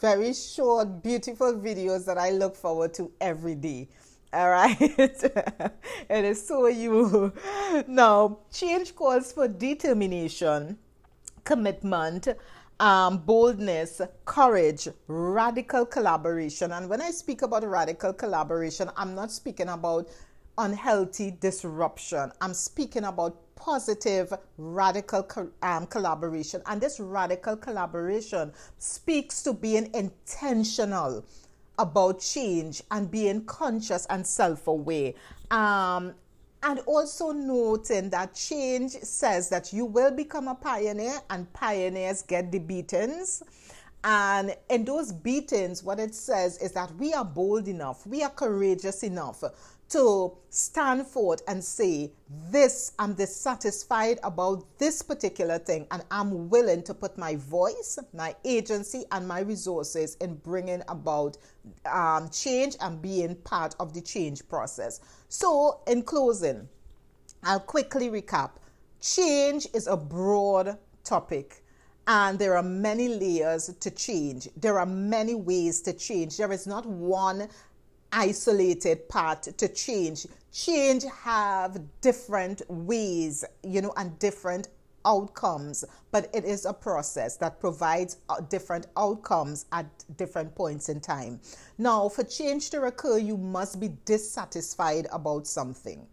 very 0.01 0.35
short, 0.35 1.03
beautiful 1.03 1.55
videos 1.55 2.05
that 2.05 2.19
I 2.19 2.31
look 2.31 2.55
forward 2.55 2.93
to 2.95 3.11
every 3.21 3.55
day. 3.55 3.89
All 4.33 4.51
right. 4.51 4.77
it 4.81 6.25
is 6.25 6.47
so 6.47 6.67
you. 6.67 7.33
Now, 7.87 8.41
change 8.53 8.95
calls 8.95 9.33
for 9.33 9.49
determination, 9.49 10.77
commitment, 11.45 12.29
um, 12.79 13.19
boldness, 13.19 14.03
courage, 14.27 14.89
radical 15.07 15.87
collaboration. 15.87 16.73
And 16.73 16.91
when 16.91 17.01
I 17.01 17.11
speak 17.11 17.41
about 17.41 17.65
radical 17.65 18.13
collaboration, 18.13 18.91
I'm 18.97 19.15
not 19.15 19.33
speaking 19.33 19.69
about 19.69 20.09
unhealthy 20.59 21.37
disruption. 21.41 22.33
I'm 22.41 22.55
speaking 22.55 23.05
about 23.05 23.37
positive 23.57 24.33
radical 24.59 25.23
co- 25.25 25.51
um, 25.63 25.87
collaboration. 25.87 26.63
And 26.67 26.81
this 26.81 27.01
radical 27.01 27.57
collaboration 27.57 28.53
speaks 28.79 29.43
to 29.43 29.53
being 29.53 29.93
intentional 29.95 31.25
about 31.79 32.21
change 32.21 32.83
and 32.91 33.11
being 33.11 33.45
conscious 33.45 34.07
and 34.07 34.27
self 34.27 34.67
aware. 34.67 35.13
Um, 35.51 36.15
and 36.63 36.81
also 36.87 37.33
noting 37.33 38.11
that 38.11 38.35
change 38.35 38.93
says 38.93 39.49
that 39.51 39.73
you 39.73 39.85
will 39.85 40.11
become 40.11 40.49
a 40.49 40.55
pioneer 40.55 41.21
and 41.31 41.53
pioneers 41.53 42.23
get 42.23 42.51
the 42.51 42.59
beatings. 42.59 43.43
And 44.03 44.55
in 44.71 44.85
those 44.85 45.13
beatings, 45.13 45.83
what 45.83 45.99
it 45.99 46.15
says 46.15 46.59
is 46.59 46.73
that 46.73 46.95
we 46.97 47.13
are 47.13 47.25
bold 47.25 47.69
enough, 47.69 48.07
we 48.07 48.23
are 48.23 48.31
courageous 48.31 49.03
enough 49.03 49.43
to 49.89 50.33
stand 50.51 51.07
forth 51.07 51.43
and 51.47 51.63
say, 51.63 52.13
This, 52.51 52.93
I'm 52.99 53.15
dissatisfied 53.15 54.19
about 54.23 54.65
this 54.79 55.03
particular 55.03 55.59
thing, 55.59 55.87
and 55.91 56.03
I'm 56.11 56.49
willing 56.49 56.83
to 56.85 56.95
put 56.95 57.17
my 57.17 57.37
voice, 57.37 57.99
my 58.13 58.35
agency, 58.45 59.05
and 59.13 59.27
my 59.29 59.41
resources 59.41 60.17
in 60.21 60.37
bringing 60.37 60.83
about 60.89 61.37
um, 61.91 62.29
change 62.31 62.77
and 62.81 63.01
being 63.01 63.37
part 63.37 63.77
of 63.79 63.95
the 63.95 64.01
change 64.01 64.49
process. 64.49 65.01
So, 65.29 65.81
in 65.87 66.03
closing, 66.03 66.69
I'll 67.45 67.61
quickly 67.61 68.09
recap. 68.09 68.53
Change 69.01 69.69
is 69.73 69.87
a 69.87 69.97
broad 69.97 70.79
topic 71.05 71.63
and 72.09 72.39
there 72.39 72.57
are 72.57 72.63
many 72.63 73.09
layers 73.09 73.75
to 73.81 73.91
change. 73.91 74.49
There 74.57 74.79
are 74.79 74.87
many 74.87 75.35
ways 75.35 75.81
to 75.83 75.93
change. 75.93 76.37
There 76.37 76.53
is 76.53 76.67
not 76.67 76.87
one 76.87 77.49
isolated 78.17 79.09
part 79.09 79.43
to 79.43 79.69
change. 79.69 80.27
Change 80.53 81.05
have 81.23 81.81
different 82.01 82.63
ways, 82.69 83.45
you 83.63 83.83
know, 83.83 83.93
and 83.97 84.19
different 84.19 84.69
outcomes, 85.05 85.85
but 86.11 86.29
it 86.35 86.45
is 86.45 86.65
a 86.65 86.73
process 86.73 87.37
that 87.37 87.61
provides 87.61 88.17
uh, 88.29 88.41
different 88.41 88.89
outcomes 88.97 89.67
at 89.73 89.87
different 90.17 90.55
points 90.55 90.89
in 90.89 91.01
time. 91.01 91.41
Now, 91.79 92.09
for 92.09 92.25
change 92.25 92.71
to 92.71 92.83
occur, 92.85 93.19
you 93.19 93.37
must 93.37 93.79
be 93.81 93.91
dissatisfied 94.05 95.07
about 95.13 95.47
something. 95.47 96.07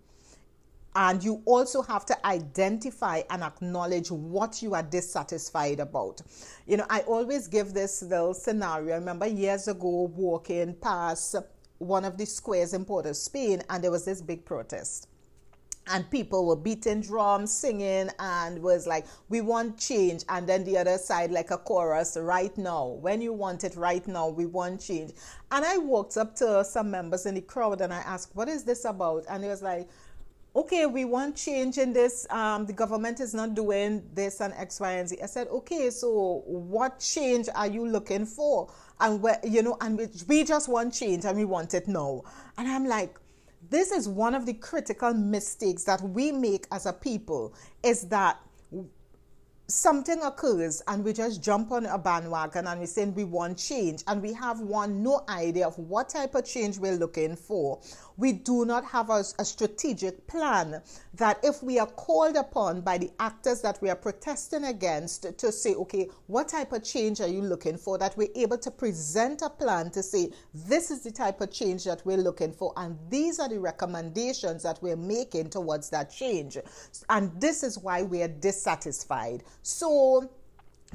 and 0.95 1.23
you 1.23 1.41
also 1.45 1.81
have 1.81 2.05
to 2.05 2.25
identify 2.25 3.21
and 3.29 3.43
acknowledge 3.43 4.11
what 4.11 4.61
you 4.61 4.75
are 4.75 4.83
dissatisfied 4.83 5.79
about. 5.79 6.21
You 6.67 6.77
know, 6.77 6.85
I 6.89 7.01
always 7.01 7.47
give 7.47 7.73
this 7.73 8.03
little 8.03 8.33
scenario. 8.33 8.93
I 8.93 8.97
remember 8.97 9.25
years 9.27 9.67
ago 9.67 10.11
walking 10.15 10.75
past 10.75 11.35
one 11.77 12.05
of 12.05 12.17
the 12.17 12.25
squares 12.25 12.73
in 12.73 12.85
Port 12.85 13.05
of 13.05 13.15
Spain, 13.15 13.61
and 13.69 13.83
there 13.83 13.91
was 13.91 14.05
this 14.05 14.21
big 14.21 14.45
protest 14.45 15.07
and 15.87 16.09
people 16.09 16.45
were 16.45 16.55
beating 16.55 17.01
drums, 17.01 17.51
singing, 17.51 18.09
and 18.19 18.61
was 18.61 18.87
like, 18.87 19.05
"We 19.29 19.41
want 19.41 19.77
change." 19.77 20.23
And 20.29 20.47
then 20.47 20.63
the 20.63 20.77
other 20.77 20.97
side, 20.97 21.31
like 21.31 21.51
a 21.51 21.57
chorus, 21.57 22.17
right 22.19 22.55
now. 22.57 22.87
When 22.87 23.21
you 23.21 23.33
want 23.33 23.63
it 23.63 23.75
right 23.75 24.05
now, 24.07 24.29
we 24.29 24.45
want 24.45 24.79
change. 24.79 25.13
And 25.51 25.65
I 25.65 25.77
walked 25.77 26.17
up 26.17 26.35
to 26.37 26.63
some 26.63 26.89
members 26.89 27.25
in 27.25 27.35
the 27.35 27.41
crowd 27.41 27.81
and 27.81 27.93
I 27.93 27.99
asked, 27.99 28.35
"What 28.35 28.47
is 28.47 28.63
this 28.63 28.85
about?" 28.85 29.25
And 29.27 29.43
it 29.43 29.49
was 29.49 29.61
like, 29.61 29.89
"Okay, 30.55 30.85
we 30.85 31.03
want 31.03 31.35
change 31.35 31.77
in 31.77 31.91
this. 31.91 32.25
Um, 32.29 32.65
the 32.65 32.73
government 32.73 33.19
is 33.19 33.33
not 33.33 33.53
doing 33.53 34.09
this 34.13 34.39
and 34.39 34.53
X, 34.53 34.79
Y, 34.79 34.91
and 34.93 35.09
Z." 35.09 35.17
I 35.21 35.25
said, 35.25 35.47
"Okay, 35.49 35.89
so 35.89 36.43
what 36.45 36.99
change 36.99 37.49
are 37.53 37.67
you 37.67 37.85
looking 37.85 38.25
for?" 38.25 38.69
And 39.03 39.21
we 39.21 39.31
you 39.43 39.61
know, 39.61 39.77
and 39.81 39.97
we, 39.97 40.07
we 40.27 40.43
just 40.43 40.67
want 40.67 40.93
change 40.93 41.25
and 41.25 41.37
we 41.37 41.45
want 41.45 41.75
it 41.75 41.87
now. 41.87 42.23
And 42.57 42.67
I'm 42.67 42.87
like 42.87 43.19
this 43.69 43.91
is 43.91 44.07
one 44.07 44.35
of 44.35 44.45
the 44.45 44.53
critical 44.53 45.13
mistakes 45.13 45.83
that 45.83 46.01
we 46.01 46.31
make 46.31 46.67
as 46.71 46.85
a 46.85 46.93
people 46.93 47.53
is 47.81 48.07
that 48.09 48.39
something 49.67 50.21
occurs 50.23 50.81
and 50.87 51.03
we 51.05 51.13
just 51.13 51.41
jump 51.41 51.71
on 51.71 51.85
a 51.85 51.97
bandwagon 51.97 52.67
and 52.67 52.81
we 52.81 52.85
say 52.85 53.05
we 53.05 53.23
want 53.23 53.57
change 53.57 54.03
and 54.07 54.21
we 54.21 54.33
have 54.33 54.59
one 54.59 55.01
no 55.01 55.23
idea 55.29 55.65
of 55.65 55.77
what 55.77 56.09
type 56.09 56.35
of 56.35 56.45
change 56.45 56.77
we're 56.77 56.95
looking 56.95 57.35
for 57.35 57.79
we 58.17 58.31
do 58.31 58.65
not 58.65 58.85
have 58.85 59.09
a, 59.09 59.23
a, 59.39 59.45
strategic 59.45 60.27
plan 60.27 60.81
that 61.15 61.39
if 61.43 61.63
we 61.63 61.79
are 61.79 61.87
called 61.87 62.35
upon 62.35 62.81
by 62.81 62.97
the 62.97 63.11
actors 63.19 63.61
that 63.61 63.81
we 63.81 63.89
are 63.89 63.95
protesting 63.95 64.65
against 64.65 65.37
to 65.37 65.51
say, 65.51 65.73
okay, 65.75 66.07
what 66.27 66.47
type 66.47 66.71
of 66.71 66.83
change 66.83 67.21
are 67.21 67.27
you 67.27 67.41
looking 67.41 67.77
for? 67.77 67.97
That 67.97 68.15
we're 68.17 68.29
able 68.35 68.57
to 68.59 68.71
present 68.71 69.41
a 69.41 69.49
plan 69.49 69.91
to 69.91 70.03
say, 70.03 70.31
this 70.53 70.91
is 70.91 71.01
the 71.01 71.11
type 71.11 71.41
of 71.41 71.51
change 71.51 71.83
that 71.85 72.05
we're 72.05 72.17
looking 72.17 72.51
for, 72.51 72.73
and 72.77 72.97
these 73.09 73.39
are 73.39 73.49
the 73.49 73.59
recommendations 73.59 74.63
that 74.63 74.79
we're 74.81 74.95
making 74.95 75.49
towards 75.49 75.89
that 75.89 76.11
change. 76.11 76.57
And 77.09 77.31
this 77.39 77.63
is 77.63 77.77
why 77.77 78.03
we 78.03 78.21
are 78.21 78.27
dissatisfied. 78.27 79.43
So, 79.63 80.29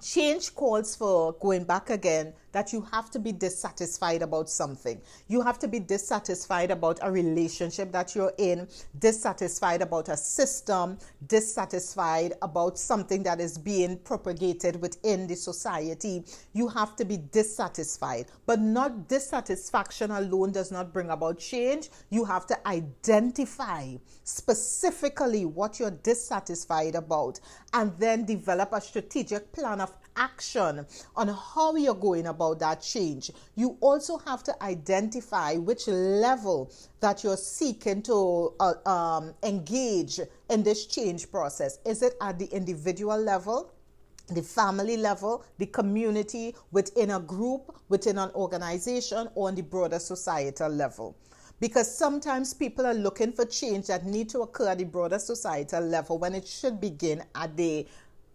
change 0.03 0.55
calls 0.55 0.95
for 0.95 1.33
going 1.33 1.65
back 1.65 1.89
again 1.89 2.35
that 2.53 2.73
you 2.73 2.87
have 2.93 3.11
to 3.11 3.19
be 3.19 3.33
dissatisfied 3.33 4.23
about 4.23 4.49
something. 4.49 5.01
You 5.29 5.43
have 5.43 5.59
to 5.61 5.69
be 5.69 5.81
dissatisfied 5.81 6.71
about 6.71 6.99
a 7.03 7.11
relationship 7.11 7.93
that 7.93 8.15
you're 8.15 8.33
in, 8.39 8.69
dissatisfied 8.99 9.83
about 9.83 10.09
a 10.09 10.17
system, 10.17 10.99
dissatisfied 11.27 12.35
about 12.43 12.79
something 12.79 13.23
that 13.25 13.41
is 13.41 13.59
being 13.59 13.99
propagated 13.99 14.81
within 14.81 15.27
the 15.27 15.37
society. 15.37 16.25
You 16.53 16.69
have 16.69 16.97
to 16.97 17.05
be 17.05 17.19
dissatisfied. 17.19 18.27
But 18.47 18.61
not 18.61 19.09
dissatisfaction 19.09 20.11
alone 20.11 20.53
does 20.53 20.71
not 20.71 20.93
bring 20.93 21.11
about 21.11 21.39
change. 21.39 21.91
You 22.11 22.25
have 22.25 22.47
to 22.47 22.69
identify 22.69 23.95
specifically 24.25 25.45
what 25.45 25.79
you're 25.79 25.91
dissatisfied 25.91 26.95
about 26.95 27.41
and 27.73 27.93
then 27.99 28.25
develop 28.25 28.73
a 28.73 28.81
strategic 28.81 29.53
plan 29.53 29.81
of 29.81 29.93
action 30.19 30.85
on 31.17 31.29
how 31.29 31.75
you're 31.77 31.95
going 31.95 32.27
about 32.27 32.59
that 32.59 32.83
change. 32.83 33.31
You 33.55 33.79
also 33.81 34.19
have 34.19 34.43
to 34.45 34.63
identify 34.63 35.55
which 35.55 35.87
level 35.89 36.71
that 37.01 37.25
you're 37.25 37.37
seeking 37.37 38.03
to 38.03 38.53
uh, 38.61 38.75
um, 38.89 39.35
engage 39.43 40.21
in 40.51 40.63
this 40.63 40.87
change 40.87 41.31
process. 41.31 41.79
Is 41.87 42.03
it 42.03 42.15
at 42.21 42.39
the 42.39 42.47
individual 42.47 43.19
level? 43.19 43.73
the 44.31 44.43
family 44.43 44.99
level, 44.99 45.43
the 45.57 45.65
community, 45.65 46.55
within 46.71 47.13
a 47.13 47.21
group, 47.21 47.75
within 47.89 48.19
an 48.19 48.31
organization, 48.35 49.29
or 49.35 49.49
on 49.49 49.55
the 49.55 49.63
broader 49.63 49.99
societal 49.99 50.69
level. 50.69 51.17
Because 51.61 51.93
sometimes 51.93 52.55
people 52.55 52.87
are 52.87 52.95
looking 52.95 53.33
for 53.33 53.45
change 53.45 53.89
that 53.89 54.07
need 54.07 54.29
to 54.29 54.43
occur 54.43 54.69
at 54.69 54.79
the 54.79 54.85
broader 54.85 55.19
societal 55.19 55.83
level 55.83 56.19
when 56.19 56.35
it 56.35 56.47
should 56.47 56.81
begin 56.81 57.25
at 57.35 57.57
the 57.57 57.87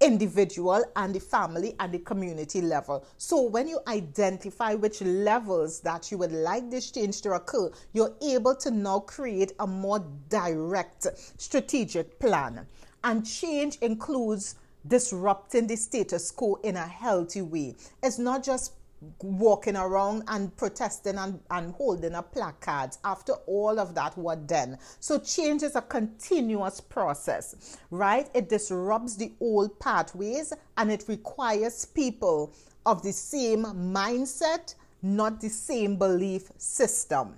individual 0.03 0.83
and 0.97 1.15
the 1.15 1.19
family 1.19 1.75
and 1.79 1.93
the 1.93 1.99
community 1.99 2.61
level. 2.61 3.05
So 3.17 3.41
when 3.41 3.67
you 3.67 3.79
identify 3.87 4.73
which 4.73 5.01
levels 5.01 5.79
that 5.81 6.11
you 6.11 6.17
would 6.17 6.33
like 6.33 6.69
this 6.69 6.91
change 6.91 7.21
to 7.21 7.31
occur, 7.31 7.71
you're 7.93 8.13
able 8.21 8.55
to 8.57 8.69
now 8.69 8.99
create 8.99 9.53
a 9.59 9.65
more 9.67 10.05
direct 10.29 11.07
strategic 11.37 12.19
plan. 12.19 12.67
And 13.05 13.25
change 13.25 13.77
includes 13.77 14.55
disrupting 14.85 15.67
the 15.67 15.77
status 15.77 16.31
quo 16.31 16.55
in 16.63 16.75
a 16.75 16.85
healthy 16.85 17.41
way. 17.41 17.75
It's 18.01 18.19
not 18.19 18.43
just 18.43 18.73
walking 19.21 19.75
around 19.75 20.23
and 20.27 20.55
protesting 20.57 21.17
and, 21.17 21.39
and 21.51 21.73
holding 21.73 22.13
a 22.13 22.21
placard 22.21 22.91
after 23.03 23.33
all 23.47 23.79
of 23.79 23.95
that 23.95 24.17
were 24.17 24.35
done. 24.35 24.77
So 24.99 25.19
change 25.19 25.63
is 25.63 25.75
a 25.75 25.81
continuous 25.81 26.79
process, 26.79 27.77
right? 27.91 28.29
It 28.33 28.49
disrupts 28.49 29.15
the 29.15 29.31
old 29.39 29.79
pathways 29.79 30.53
and 30.77 30.91
it 30.91 31.05
requires 31.07 31.85
people 31.85 32.53
of 32.85 33.01
the 33.03 33.13
same 33.13 33.63
mindset, 33.63 34.75
not 35.01 35.39
the 35.39 35.49
same 35.49 35.97
belief 35.97 36.51
system. 36.57 37.35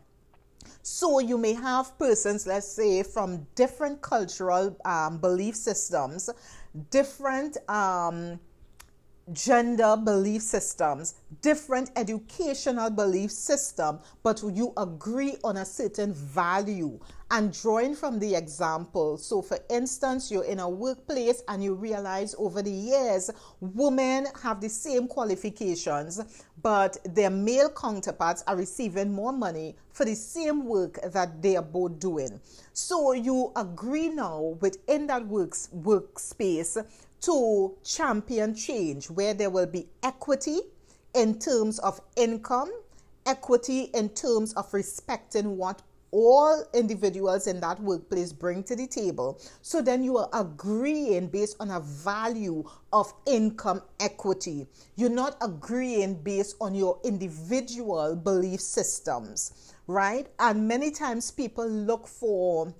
So 0.81 1.19
you 1.19 1.37
may 1.37 1.53
have 1.53 1.97
persons, 1.97 2.45
let's 2.45 2.67
say, 2.67 3.01
from 3.01 3.47
different 3.55 4.01
cultural 4.01 4.75
um, 4.85 5.17
belief 5.17 5.55
systems, 5.55 6.29
different 6.91 7.57
um, 7.67 8.39
gender 9.33 9.97
belief 9.97 10.41
systems, 10.41 11.15
different 11.41 11.91
educational 11.95 12.89
belief 12.89 13.31
system, 13.31 13.99
but 14.23 14.41
you 14.53 14.73
agree 14.77 15.37
on 15.43 15.57
a 15.57 15.65
certain 15.65 16.13
value 16.13 16.99
and 17.31 17.51
drawing 17.59 17.95
from 17.95 18.19
the 18.19 18.35
example. 18.35 19.17
So, 19.17 19.41
for 19.41 19.57
instance, 19.69 20.29
you're 20.29 20.43
in 20.43 20.59
a 20.59 20.69
workplace 20.69 21.41
and 21.47 21.63
you 21.63 21.73
realize 21.73 22.35
over 22.37 22.61
the 22.61 22.71
years 22.71 23.31
women 23.59 24.27
have 24.43 24.61
the 24.61 24.69
same 24.69 25.07
qualifications, 25.07 26.21
but 26.61 26.97
their 27.03 27.31
male 27.31 27.69
counterparts 27.69 28.43
are 28.45 28.55
receiving 28.55 29.11
more 29.11 29.33
money 29.33 29.75
for 29.91 30.05
the 30.05 30.15
same 30.15 30.65
work 30.65 30.99
that 31.11 31.41
they 31.41 31.55
are 31.55 31.63
both 31.63 31.99
doing. 31.99 32.39
So, 32.73 33.13
you 33.13 33.51
agree 33.55 34.09
now 34.09 34.57
within 34.61 35.07
that 35.07 35.25
works, 35.25 35.69
workspace 35.75 36.77
to 37.25 37.75
champion 37.83 38.53
change 38.55 39.09
where 39.09 39.33
there 39.33 39.49
will 39.49 39.65
be 39.65 39.87
equity 40.03 40.59
in 41.13 41.39
terms 41.39 41.79
of 41.79 41.99
income, 42.15 42.71
equity 43.25 43.89
in 43.93 44.09
terms 44.09 44.53
of 44.53 44.71
respecting 44.73 45.57
what 45.57 45.81
all 46.11 46.63
individuals 46.73 47.47
in 47.47 47.59
that 47.59 47.79
workplace 47.81 48.31
bring 48.31 48.63
to 48.63 48.75
the 48.75 48.87
table. 48.87 49.39
So 49.61 49.81
then 49.81 50.03
you 50.03 50.17
are 50.17 50.29
agreeing 50.33 51.27
based 51.27 51.57
on 51.59 51.71
a 51.71 51.79
value 51.79 52.63
of 52.93 53.11
income 53.25 53.81
equity. 53.99 54.67
You're 54.95 55.09
not 55.09 55.35
agreeing 55.41 56.21
based 56.21 56.55
on 56.61 56.75
your 56.75 56.99
individual 57.03 58.15
belief 58.15 58.61
systems, 58.61 59.73
right? 59.87 60.27
And 60.39 60.67
many 60.67 60.91
times 60.91 61.31
people 61.31 61.67
look 61.67 62.07
for 62.07 62.73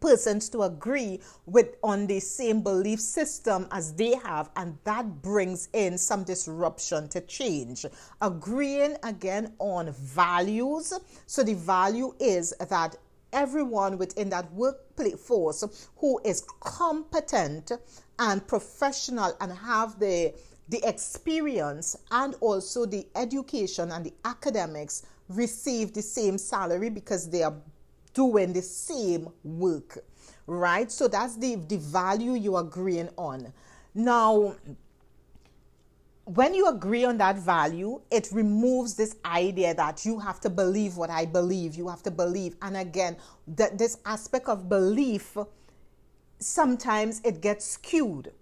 persons 0.00 0.48
to 0.50 0.62
agree 0.62 1.20
with 1.46 1.76
on 1.82 2.06
the 2.06 2.20
same 2.20 2.62
belief 2.62 3.00
system 3.00 3.66
as 3.70 3.94
they 3.94 4.14
have 4.16 4.50
and 4.56 4.76
that 4.84 5.22
brings 5.22 5.68
in 5.72 5.98
some 5.98 6.24
disruption 6.24 7.08
to 7.08 7.20
change. 7.22 7.86
Agreeing 8.20 8.96
again 9.02 9.52
on 9.58 9.92
values. 9.92 10.92
So 11.26 11.42
the 11.42 11.54
value 11.54 12.14
is 12.18 12.54
that 12.68 12.96
everyone 13.32 13.98
within 13.98 14.28
that 14.30 14.52
workforce 14.52 15.64
who 15.96 16.20
is 16.24 16.44
competent 16.60 17.72
and 18.18 18.46
professional 18.46 19.36
and 19.40 19.52
have 19.52 19.98
the 19.98 20.34
the 20.68 20.88
experience 20.88 21.96
and 22.12 22.36
also 22.40 22.86
the 22.86 23.04
education 23.16 23.90
and 23.90 24.06
the 24.06 24.14
academics 24.24 25.02
receive 25.28 25.92
the 25.92 26.02
same 26.02 26.38
salary 26.38 26.88
because 26.88 27.28
they 27.28 27.42
are 27.42 27.54
doing 28.14 28.52
the 28.52 28.62
same 28.62 29.28
work, 29.44 29.98
right? 30.46 30.90
So 30.90 31.08
that's 31.08 31.36
the, 31.36 31.56
the 31.56 31.78
value 31.78 32.32
you're 32.32 32.60
agreeing 32.60 33.10
on. 33.16 33.52
Now, 33.94 34.56
when 36.24 36.54
you 36.54 36.68
agree 36.68 37.04
on 37.04 37.18
that 37.18 37.36
value, 37.36 38.00
it 38.10 38.28
removes 38.32 38.94
this 38.94 39.16
idea 39.24 39.74
that 39.74 40.04
you 40.04 40.18
have 40.20 40.40
to 40.40 40.50
believe 40.50 40.96
what 40.96 41.10
I 41.10 41.24
believe. 41.24 41.74
You 41.74 41.88
have 41.88 42.02
to 42.04 42.10
believe. 42.10 42.54
And 42.62 42.76
again, 42.76 43.16
that 43.48 43.78
this 43.78 43.98
aspect 44.06 44.48
of 44.48 44.68
belief, 44.68 45.36
sometimes 46.38 47.20
it 47.24 47.40
gets 47.40 47.64
skewed 47.64 48.32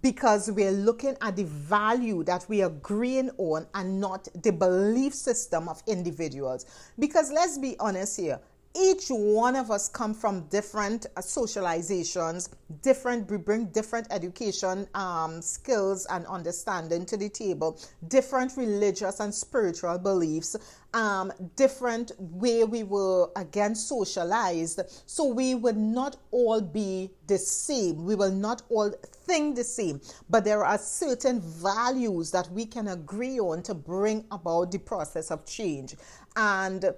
because 0.00 0.50
we're 0.50 0.72
looking 0.72 1.16
at 1.20 1.36
the 1.36 1.44
value 1.44 2.24
that 2.24 2.46
we 2.48 2.62
are 2.62 2.68
agreeing 2.68 3.30
on 3.38 3.66
and 3.74 4.00
not 4.00 4.26
the 4.42 4.50
belief 4.50 5.14
system 5.14 5.68
of 5.68 5.82
individuals. 5.86 6.66
Because 6.98 7.30
let's 7.30 7.58
be 7.58 7.76
honest 7.78 8.18
here, 8.18 8.40
each 8.74 9.08
one 9.08 9.56
of 9.56 9.70
us 9.70 9.88
come 9.88 10.14
from 10.14 10.46
different 10.48 11.06
uh, 11.16 11.20
socializations 11.20 12.48
different 12.80 13.30
we 13.30 13.36
bring 13.36 13.66
different 13.66 14.06
education 14.10 14.88
um, 14.94 15.42
skills 15.42 16.06
and 16.06 16.24
understanding 16.26 17.04
to 17.04 17.16
the 17.16 17.28
table. 17.28 17.78
Different 18.08 18.56
religious 18.56 19.20
and 19.20 19.34
spiritual 19.34 19.98
beliefs 19.98 20.56
um, 20.94 21.32
different 21.56 22.12
way 22.18 22.64
we 22.64 22.82
were 22.82 23.30
again 23.36 23.74
socialized 23.74 24.80
so 25.06 25.24
we 25.24 25.54
would 25.54 25.76
not 25.76 26.16
all 26.30 26.60
be 26.60 27.10
the 27.26 27.38
same. 27.38 28.04
We 28.04 28.14
will 28.14 28.32
not 28.32 28.62
all 28.68 28.90
think 29.26 29.56
the 29.56 29.64
same. 29.64 30.00
But 30.28 30.44
there 30.44 30.64
are 30.64 30.78
certain 30.78 31.40
values 31.40 32.30
that 32.32 32.50
we 32.50 32.66
can 32.66 32.88
agree 32.88 33.38
on 33.38 33.62
to 33.64 33.74
bring 33.74 34.24
about 34.30 34.70
the 34.70 34.78
process 34.78 35.30
of 35.30 35.46
change. 35.46 35.94
And 36.36 36.92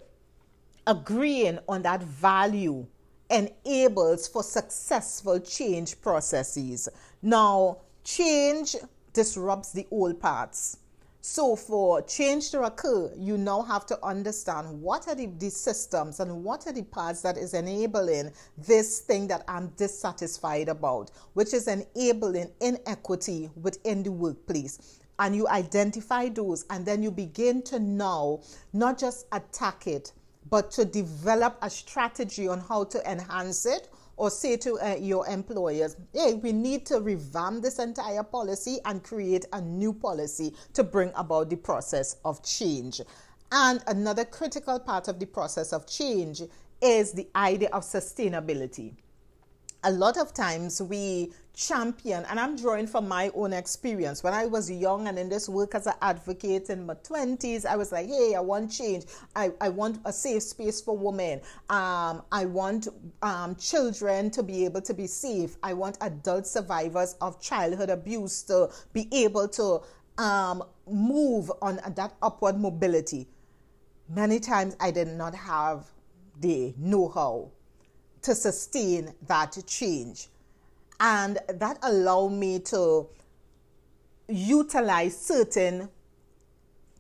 agreeing 0.87 1.59
on 1.69 1.83
that 1.83 2.03
value 2.03 2.87
enables 3.31 4.29
for 4.29 4.43
successful 4.43 5.41
change 5.41 6.01
processes. 6.01 6.89
Now, 7.23 7.79
change 8.05 8.77
disrupts 9.13 9.73
the 9.73 9.87
old 9.91 10.21
parts. 10.21 10.79
So, 11.27 11.57
for 11.57 12.03
change 12.03 12.51
to 12.51 12.65
occur, 12.65 13.11
you 13.17 13.39
now 13.39 13.63
have 13.63 13.87
to 13.87 14.05
understand 14.05 14.83
what 14.83 15.09
are 15.09 15.15
the, 15.15 15.25
the, 15.25 15.49
systems 15.49 16.21
and 16.21 16.45
what 16.45 16.67
are 16.67 16.73
the 16.73 16.83
parts 16.83 17.23
that 17.23 17.39
is 17.39 17.55
enabling 17.55 18.31
this 18.59 19.01
thing 19.01 19.27
that 19.29 19.43
I'm 19.49 19.69
dissatisfied 19.69 20.69
about, 20.69 21.11
which 21.33 21.55
is 21.55 21.67
enabling 21.67 22.51
inequity 22.61 23.49
within 23.63 24.03
the 24.03 24.13
workplace. 24.13 25.01
And 25.19 25.35
you 25.35 25.49
identify 25.49 26.29
those, 26.29 26.67
and 26.69 26.85
then 26.85 27.03
you 27.03 27.11
begin 27.11 27.63
to 27.63 27.79
now 27.79 28.41
not 28.75 28.99
just 28.99 29.27
attack 29.33 29.87
it, 29.87 30.13
but 30.51 30.71
to 30.73 30.85
develop 30.85 31.59
a 31.63 31.71
strategy 31.71 32.49
on 32.49 32.61
how 32.61 32.85
to 32.85 33.11
enhance 33.11 33.67
it 33.67 33.89
or 34.17 34.31
say 34.31 34.57
to 34.57 34.79
uh, 34.79 34.97
your 34.97 35.27
employers, 35.27 35.97
hey, 36.13 36.35
we 36.35 36.53
need 36.53 36.87
to 36.87 37.01
revamp 37.01 37.63
this 37.63 37.79
entire 37.79 38.23
policy 38.23 38.79
and 38.85 39.03
create 39.03 39.45
a 39.53 39.61
new 39.61 39.93
policy 39.93 40.55
to 40.73 40.85
bring 40.85 41.11
about 41.17 41.51
the 41.51 41.57
process 41.57 42.17
of 42.25 42.43
change. 42.43 43.01
And 43.51 43.83
another 43.87 44.25
critical 44.25 44.79
part 44.79 45.09
of 45.09 45.19
the 45.19 45.27
process 45.27 45.73
of 45.73 45.87
change 45.87 46.43
is 46.81 47.13
the 47.13 47.29
idea 47.35 47.71
of 47.71 47.83
sustainability 47.83 48.95
a 49.85 49.93
lot 49.93 50.17
of 50.17 50.33
times 50.33 50.81
we 50.81 51.31
champion, 51.55 52.25
and 52.25 52.41
I'm 52.41 52.57
drawing 52.57 52.87
from 52.87 53.07
my 53.07 53.31
own 53.35 53.53
experience. 53.53 54.25
When 54.25 54.33
I 54.33 54.47
was 54.47 54.71
young 54.71 55.09
and 55.09 55.19
in 55.19 55.29
this 55.29 55.49
work 55.49 55.75
as 55.75 55.87
an 55.87 55.93
advocate 56.03 56.71
in 56.71 56.87
my 56.87 56.95
20s, 56.95 57.65
I 57.67 57.77
was 57.77 57.93
like, 57.93 58.09
hey, 58.09 58.35
I 58.35 58.41
want 58.41 58.73
change. 58.73 59.05
I, 59.37 59.53
I 59.61 59.69
want 59.69 60.01
a 60.05 60.13
safe 60.13 60.43
space 60.43 60.81
for 60.81 60.97
women. 60.97 61.41
Um, 61.69 62.23
I 62.33 62.47
want 62.47 62.89
um, 63.23 63.55
children 63.57 64.31
to 64.33 64.43
be 64.43 64.65
able 64.65 64.81
to 64.81 64.95
be 64.95 65.07
safe. 65.07 65.57
I 65.63 65.75
want 65.75 65.99
adult 66.01 66.47
survivors 66.47 67.15
of 67.21 67.41
childhood 67.41 67.91
abuse 67.91 68.43
to 68.45 68.71
be 68.93 69.09
able 69.13 69.49
to 69.49 69.83
um, 70.19 70.65
move 70.91 71.53
on 71.63 71.79
that 71.95 72.15
upward 72.23 72.59
mobility. 72.59 73.29
Many 74.09 74.41
times 74.41 74.77
I 74.81 74.91
did 74.91 75.09
not 75.09 75.35
have 75.35 75.87
the 76.41 76.75
know 76.79 77.09
how 77.09 77.51
to 78.25 78.35
sustain 78.35 79.15
that 79.27 79.57
change. 79.67 80.29
And 80.99 81.39
that 81.49 81.79
allowed 81.83 82.31
me 82.33 82.59
to 82.61 83.09
utilize 84.29 85.17
certain 85.19 85.89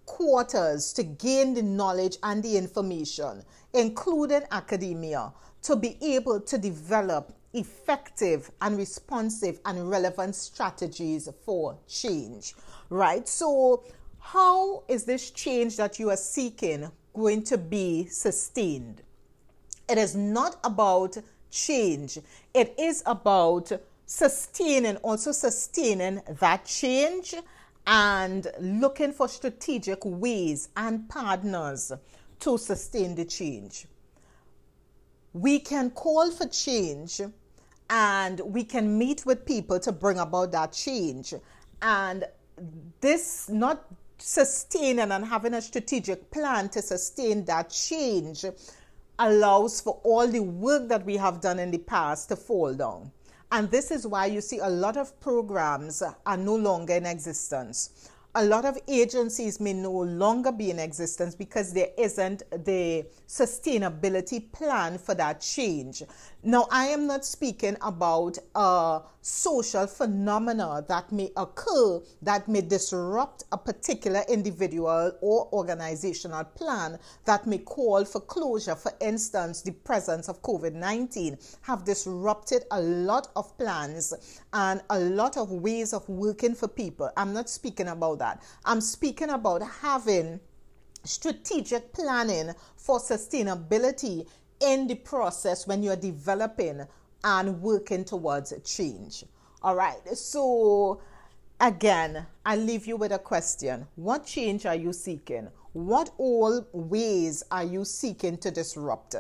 quarters 0.05 0.93
to 0.93 1.03
gain 1.03 1.55
the 1.55 1.63
knowledge 1.63 2.19
and 2.23 2.43
the 2.43 2.57
information, 2.57 3.43
including 3.73 4.43
academia, 4.51 5.33
to 5.63 5.77
be 5.77 5.97
able 6.03 6.41
to 6.41 6.59
develop 6.59 7.33
effective 7.55 8.51
and 8.61 8.77
responsive 8.77 9.61
and 9.65 9.89
relevant 9.89 10.35
strategies 10.35 11.29
for 11.45 11.79
change. 11.89 12.55
Right? 12.91 13.27
So, 13.27 13.85
how 14.19 14.85
is 14.89 15.05
this 15.05 15.31
change 15.31 15.77
that 15.79 15.99
you 15.99 16.11
are 16.11 16.17
seeking 16.17 16.91
going 17.15 17.45
to 17.45 17.57
be 17.57 18.07
sustained? 18.09 19.03
It 19.89 19.99
is 19.99 20.15
not 20.15 20.59
about 20.65 21.17
change, 21.51 22.19
it 22.53 22.75
is 22.79 23.03
about 23.07 23.73
sustaining, 24.07 24.97
also 24.97 25.33
sustaining 25.33 26.21
that 26.41 26.65
change 26.65 27.35
and 27.87 28.47
looking 28.61 29.13
for 29.13 29.29
strategic 29.29 30.05
ways 30.05 30.69
and 30.77 31.09
partners 31.09 31.93
to 32.41 32.59
sustain 32.59 33.15
the 33.15 33.25
change. 33.25 33.87
We 35.33 35.59
can 35.59 35.91
call 35.91 36.31
for 36.31 36.47
change 36.47 37.21
and 37.91 38.41
we 38.41 38.65
can 38.65 38.97
meet 38.99 39.27
with 39.27 39.45
people 39.45 39.79
to 39.81 39.93
bring 39.93 40.19
about 40.19 40.53
that 40.53 40.73
change. 40.73 41.35
And 41.83 42.25
this 43.01 43.49
not 43.49 43.85
sustaining 44.19 45.11
and 45.11 45.25
having 45.25 45.55
a 45.55 45.61
strategic 45.61 46.31
plan 46.31 46.69
to 46.71 46.81
sustain 46.81 47.45
that 47.45 47.69
change 47.69 48.45
allows 49.19 49.81
for 49.81 50.01
all 50.05 50.27
the 50.27 50.41
work 50.41 50.89
that 50.89 51.05
we 51.05 51.17
have 51.17 51.41
done 51.41 51.59
in 51.59 51.71
the 51.71 51.79
past 51.79 52.29
to 52.29 52.37
fall 52.37 52.75
down. 52.75 53.11
And 53.53 53.71
this 53.71 53.91
is 53.91 54.07
why 54.07 54.27
you 54.27 54.41
see 54.41 54.59
a 54.59 54.69
lot 54.69 54.97
of 54.97 55.19
programs 55.21 56.03
are 56.27 56.37
no 56.37 56.57
longer 56.57 56.95
in 56.95 57.07
existence 57.07 58.11
a 58.37 58.45
lot 58.45 58.65
of 58.65 58.77
agencies 58.89 59.61
may 59.61 59.73
no 59.73 59.93
longer 59.93 60.51
be 60.51 60.71
in 60.71 60.79
existence 60.81 61.37
because 61.37 61.73
there 61.73 61.91
isn't 61.97 62.43
the 62.65 63.07
sustainability 63.29 64.51
plan 64.51 64.99
for 64.99 65.15
that 65.15 65.41
change. 65.41 66.03
Now, 66.47 66.69
I 66.71 66.89
am 66.89 67.07
not 67.07 67.25
speaking 67.25 67.79
about 67.81 68.37
a 68.55 69.01
social 69.23 69.87
phenomena 69.87 70.85
that 70.89 71.11
may 71.11 71.31
occur 71.39 72.03
that 72.21 72.47
may 72.49 72.61
disrupt 72.61 73.45
a 73.51 73.57
particular 73.57 74.23
individual 74.29 75.13
or 75.23 75.49
organizational 75.55 76.45
plan 76.45 76.99
that 77.25 77.47
may 77.47 77.57
call 77.57 78.05
for 78.05 78.21
closure. 78.21 78.75
For 78.75 78.93
instance, 79.01 79.63
the 79.63 79.71
presence 79.73 80.29
of 80.29 80.43
COVID 80.43 80.75
19 80.75 81.39
have 81.63 81.87
disrupted 81.87 82.67
a 82.71 82.79
lot 82.79 83.29
of 83.37 83.57
plans 83.57 84.13
and 84.53 84.83
a 84.91 85.01
lot 85.01 85.39
of 85.39 85.51
ways 85.51 85.95
of 85.95 86.07
working 86.11 86.55
for 86.55 86.69
people. 86.69 87.11
I'm 87.17 87.33
not 87.33 87.49
speaking 87.49 87.89
about 87.89 88.19
that. 88.19 88.43
I'm 88.67 88.83
speaking 88.83 89.31
about 89.31 89.63
having 89.81 90.41
strategic 91.05 91.93
planning 91.93 92.53
for 92.77 92.99
sustainability 92.99 94.27
in 94.61 94.87
the 94.87 94.95
process 94.95 95.67
when 95.67 95.83
you're 95.83 95.97
developing 95.97 96.87
and 97.23 97.61
working 97.63 98.05
towards 98.05 98.53
change. 98.65 99.25
All 99.63 99.75
right, 99.75 99.97
so 100.17 101.01
again, 101.61 102.27
I 102.45 102.57
leave 102.57 102.87
you 102.87 102.97
with 102.97 103.13
a 103.13 103.19
question 103.19 103.87
What 103.97 104.27
change 104.27 104.67
are 104.67 104.75
you 104.75 104.93
seeking? 104.93 105.49
What 105.73 106.11
all 106.19 106.67
ways 106.73 107.43
are 107.51 107.65
you 107.65 107.85
seeking 107.85 108.39
to 108.39 108.51
disrupt? 108.51 109.17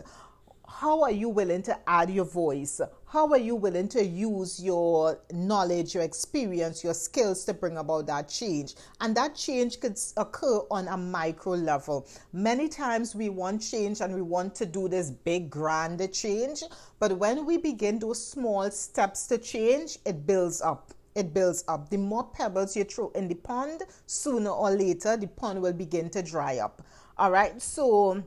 how 0.81 1.03
are 1.03 1.11
you 1.11 1.29
willing 1.29 1.63
to 1.63 1.79
add 1.89 2.11
your 2.11 2.25
voice? 2.25 2.81
How 3.15 3.29
are 3.29 3.39
you 3.39 3.55
willing 3.55 3.87
to 3.91 4.05
use 4.05 4.61
your 4.61 5.21
knowledge, 5.33 5.95
your 5.95 6.03
experience, 6.03 6.83
your 6.83 6.95
skills 6.95 7.45
to 7.45 7.55
bring 7.55 7.77
about 7.77 8.09
that 8.09 8.29
change? 8.29 8.75
And 9.01 9.17
that 9.17 9.37
change 9.37 9.79
could 9.79 9.97
occur 10.17 10.63
on 10.69 10.89
a 10.89 10.97
micro 10.97 11.53
level. 11.53 12.09
Many 12.33 12.69
times 12.69 13.15
we 13.15 13.29
want 13.29 13.63
change 13.63 14.01
and 14.01 14.13
we 14.13 14.21
want 14.21 14.57
to 14.57 14.67
do 14.67 14.89
this 14.89 15.13
big, 15.13 15.49
grand 15.49 16.13
change. 16.13 16.65
But 16.99 17.17
when 17.17 17.47
we 17.47 17.57
begin 17.57 18.01
those 18.01 18.21
small 18.21 18.69
steps 18.73 19.29
to 19.29 19.39
change, 19.39 20.01
it 20.05 20.27
builds 20.27 20.61
up 20.61 20.93
it 21.15 21.33
builds 21.33 21.63
up. 21.69 21.91
The 21.91 21.99
more 21.99 22.25
pebbles 22.25 22.77
you 22.77 22.83
throw 22.83 23.11
in 23.11 23.29
the 23.29 23.37
pond, 23.37 23.85
sooner 24.07 24.51
or 24.51 24.71
later 24.71 25.17
the 25.17 25.29
pond 25.29 25.63
will 25.63 25.73
begin 25.73 26.11
to 26.11 26.23
dry 26.23 26.59
up. 26.59 26.83
All 27.17 27.31
right, 27.31 27.63
so 27.63 28.25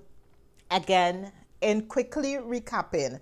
again, 0.71 1.33
in 1.59 1.87
quickly 1.87 2.35
recapping, 2.35 3.19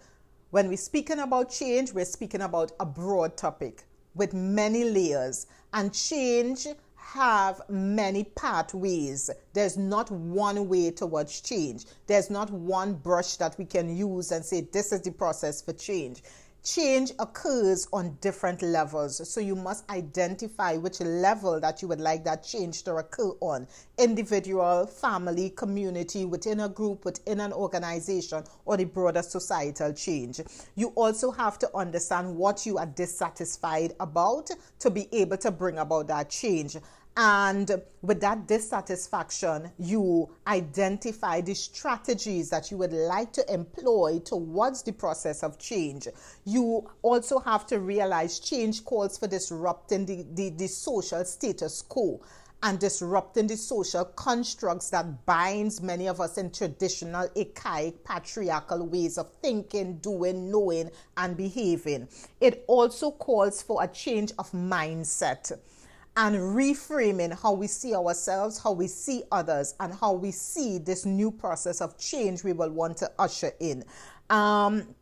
when 0.56 0.70
we're 0.70 0.78
speaking 0.78 1.20
about 1.20 1.52
change, 1.52 1.92
we're 1.92 2.06
speaking 2.06 2.40
about 2.40 2.72
a 2.80 2.86
broad 2.86 3.36
topic 3.36 3.84
with 4.14 4.34
many 4.34 4.86
layers, 4.86 5.48
and 5.74 5.94
change 5.94 6.66
have 6.96 7.62
many 7.68 8.24
pathways. 8.24 9.30
There's 9.52 9.78
not 9.78 10.10
one 10.10 10.70
way 10.70 10.92
towards 10.92 11.42
change. 11.42 11.84
There's 12.08 12.30
not 12.30 12.50
one 12.52 12.94
brush 12.94 13.36
that 13.36 13.58
we 13.58 13.66
can 13.66 13.98
use 13.98 14.32
and 14.32 14.46
say 14.46 14.62
this 14.62 14.94
is 14.94 15.02
the 15.02 15.12
process 15.12 15.62
for 15.62 15.74
change 15.74 16.24
change 16.66 17.12
occurs 17.20 17.88
on 17.94 18.18
different 18.22 18.62
levels. 18.62 19.30
So 19.30 19.40
you 19.40 19.56
must 19.56 19.90
identify 19.90 20.78
which 20.78 21.00
level 21.00 21.60
that 21.60 21.82
you 21.82 21.88
would 21.88 22.02
like 22.02 22.26
that 22.26 22.44
change 22.44 22.84
to 22.84 22.96
occur 22.96 23.32
on 23.40 23.68
individual, 23.98 24.88
family, 24.88 25.52
community, 25.52 26.26
within 26.26 26.62
a 26.62 26.70
group, 26.70 27.06
within 27.06 27.40
an 27.40 27.54
organization, 27.54 28.44
or 28.66 28.78
the 28.78 28.86
broader 28.86 29.22
societal 29.22 29.94
change. 29.94 30.42
You 30.76 30.88
also 30.96 31.32
have 31.32 31.60
to 31.60 31.70
understand 31.76 32.36
what 32.36 32.66
you 32.66 32.80
are 32.80 32.88
dissatisfied 32.88 33.94
about 34.00 34.50
to 34.80 34.90
be 34.90 35.08
able 35.12 35.38
to 35.38 35.52
bring 35.52 35.78
about 35.78 36.08
that 36.08 36.30
change. 36.32 36.78
And 37.18 37.82
with 38.02 38.20
that 38.22 38.46
dissatisfaction, 38.46 39.72
you 39.80 40.30
identify 40.46 41.40
the 41.40 41.54
strategies 41.54 42.50
that 42.50 42.70
you 42.70 42.78
would 42.78 42.92
like 42.92 43.32
to 43.34 43.54
employ 43.54 44.20
towards 44.20 44.84
the 44.84 44.92
process 44.92 45.42
of 45.42 45.58
change. 45.58 46.10
You 46.44 46.90
also 47.02 47.40
have 47.40 47.66
to 47.68 47.80
realize 47.80 48.40
change 48.40 48.84
calls 48.84 49.18
for 49.18 49.28
disrupting 49.28 50.06
the, 50.06 50.26
the, 50.34 50.50
the 50.50 50.68
social 50.68 51.24
status 51.24 51.82
quo 51.82 52.20
and 52.64 52.80
disrupting 52.80 53.48
the 53.48 53.56
social 53.56 54.06
constructs 54.06 54.90
that 54.90 55.26
binds 55.26 55.82
many 55.82 56.08
of 56.08 56.20
us 56.20 56.38
in 56.38 56.52
traditional 56.52 57.30
archaic 57.38 58.04
patriarchal 58.04 58.88
ways 58.88 59.18
of 59.18 59.30
thinking 59.42 59.98
doing 59.98 60.50
knowing 60.50 60.90
and 61.18 61.38
behaving 61.38 62.08
it 62.42 62.64
also 62.68 63.12
calls 63.12 63.62
for 63.62 63.84
a 63.84 63.88
change 63.88 64.32
of 64.40 64.52
mindset 64.52 65.52
and 66.18 66.36
reframing 66.36 67.38
how 67.42 67.54
we 67.54 67.68
see 67.68 67.94
ourselves, 67.94 68.58
how 68.58 68.72
we 68.72 68.88
see 68.88 69.24
others, 69.32 69.76
and 69.80 69.94
how 69.94 70.14
we 70.14 70.32
see 70.32 70.78
this 70.78 71.06
new 71.06 71.30
process 71.30 71.82
of 71.82 71.98
change 71.98 72.44
we 72.44 72.54
will 72.54 72.72
want 72.72 72.98
to 72.98 73.12
usher 73.20 73.52
in. 73.60 73.84
Um, 74.30 74.96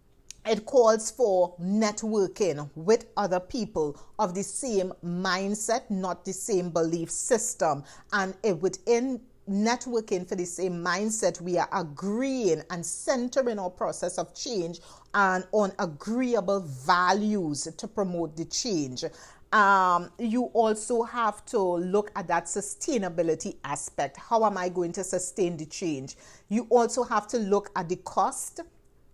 it 0.46 0.66
calls 0.66 1.10
for 1.10 1.56
networking 1.58 2.70
with 2.76 3.06
other 3.16 3.40
people 3.40 3.98
of 4.20 4.36
the 4.36 4.44
same 4.44 4.92
mindset, 5.06 5.90
not 5.90 6.26
the 6.26 6.34
same 6.34 6.70
belief 6.70 7.10
system. 7.10 7.84
And 8.12 8.36
it, 8.44 8.60
within 8.60 9.22
networking 9.50 10.28
for 10.28 10.36
the 10.36 10.46
same 10.46 10.84
mindset, 10.84 11.40
we 11.40 11.58
are 11.58 11.70
agreeing 11.72 12.64
and 12.70 12.86
centering 12.86 13.60
our 13.60 13.70
process 13.70 14.18
of 14.18 14.34
change 14.34 14.80
and 15.14 15.46
on 15.52 15.72
agreeable 15.80 16.62
values 16.62 17.68
to 17.78 17.88
promote 17.88 18.36
the 18.36 18.46
change 18.46 19.06
um, 19.54 20.10
you 20.18 20.46
also 20.54 21.04
have 21.04 21.46
to 21.46 21.60
look 21.60 22.12
at 22.16 22.28
that 22.28 22.46
sustainability 22.46 23.56
aspect. 23.64 24.18
How 24.18 24.44
am 24.46 24.58
I 24.58 24.68
going 24.68 24.92
to 24.94 25.04
sustain 25.04 25.56
the 25.58 25.68
change? 25.68 26.16
You 26.50 26.66
also 26.72 27.04
have 27.04 27.28
to 27.28 27.38
look 27.38 27.70
at 27.76 27.88
the 27.88 27.98
cost 27.98 28.62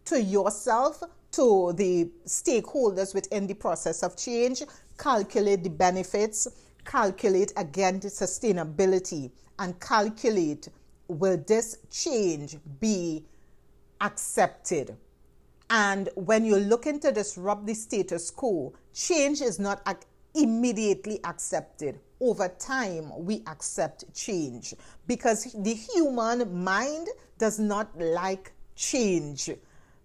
to 0.05 0.21
yourself, 0.21 1.03
to 1.33 1.73
the 1.73 2.09
stakeholders 2.25 3.13
within 3.13 3.47
the 3.47 3.53
process 3.53 4.01
of 4.01 4.15
change, 4.15 4.63
calculate 4.97 5.61
the 5.61 5.69
benefits, 5.69 6.47
calculate 6.85 7.51
again 7.57 7.99
the 7.99 8.07
sustainability, 8.07 9.29
and 9.59 9.79
calculate 9.81 10.69
will 11.09 11.43
this 11.47 11.79
change 11.91 12.57
be 12.79 13.25
accepted? 13.99 14.95
And 15.69 16.09
when 16.15 16.45
you're 16.45 16.59
looking 16.59 16.99
to 17.01 17.11
disrupt 17.11 17.65
the 17.67 17.73
status 17.73 18.31
quo, 18.31 18.73
change 18.93 19.41
is 19.41 19.59
not 19.59 19.81
immediately 20.35 21.19
accepted. 21.23 21.99
Over 22.21 22.49
time, 22.49 23.11
we 23.25 23.43
accept 23.47 24.13
change 24.13 24.73
because 25.07 25.53
the 25.53 25.73
human 25.73 26.63
mind 26.63 27.07
does 27.37 27.59
not 27.59 27.97
like 27.97 28.51
change 28.75 29.49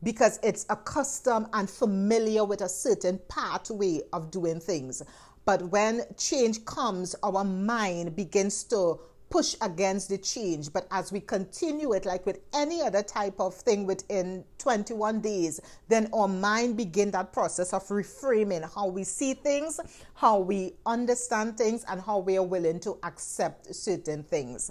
because 0.03 0.39
it's 0.43 0.67
accustomed 0.69 1.47
and 1.55 1.69
familiar 1.69 2.45
with 2.45 2.61
a 2.61 2.69
certain 2.69 3.19
pathway 3.29 4.01
of 4.13 4.31
doing 4.31 4.61
things. 4.61 5.03
But 5.45 5.63
when 5.71 6.03
change 6.17 6.65
comes, 6.65 7.17
our 7.23 7.45
mind 7.45 8.15
begins 8.15 8.65
to 8.65 9.01
push 9.31 9.57
against 9.61 10.09
the 10.09 10.19
change. 10.19 10.73
But 10.73 10.87
as 10.91 11.11
we 11.13 11.21
continue 11.21 11.93
it, 11.93 12.05
like 12.05 12.25
with 12.27 12.41
any 12.55 12.83
other 12.83 13.03
type 13.03 13.41
of 13.41 13.55
thing 13.55 13.87
within 13.87 14.45
21 14.59 15.21
days, 15.21 15.61
then 15.89 16.09
our 16.13 16.29
mind 16.29 16.77
begin 16.77 17.11
that 17.13 17.33
process 17.33 17.73
of 17.73 17.87
reframing 17.89 18.69
how 18.75 18.87
we 18.87 19.05
see 19.05 19.35
things, 19.35 19.81
how 20.15 20.39
we 20.39 20.75
understand 20.87 21.59
things, 21.59 21.85
and 21.89 22.01
how 22.01 22.19
we 22.19 22.37
are 22.37 22.43
willing 22.43 22.79
to 22.81 22.99
accept 23.03 23.75
certain 23.75 24.23
things. 24.23 24.71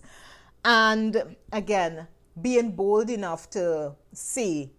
And 0.66 1.36
again, 1.52 2.08
being 2.42 2.72
bold 2.72 3.10
enough 3.10 3.50
to 3.52 3.94
say, 4.14 4.72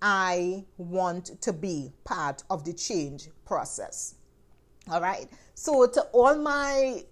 I 0.00 0.64
want 0.76 1.40
to 1.42 1.52
be 1.52 1.92
part 2.04 2.44
of 2.50 2.64
the 2.64 2.72
change 2.72 3.28
process. 3.44 4.14
All 4.90 5.00
right. 5.00 5.28
So, 5.54 5.86
to 5.86 6.02
all 6.12 6.36
my 6.36 7.04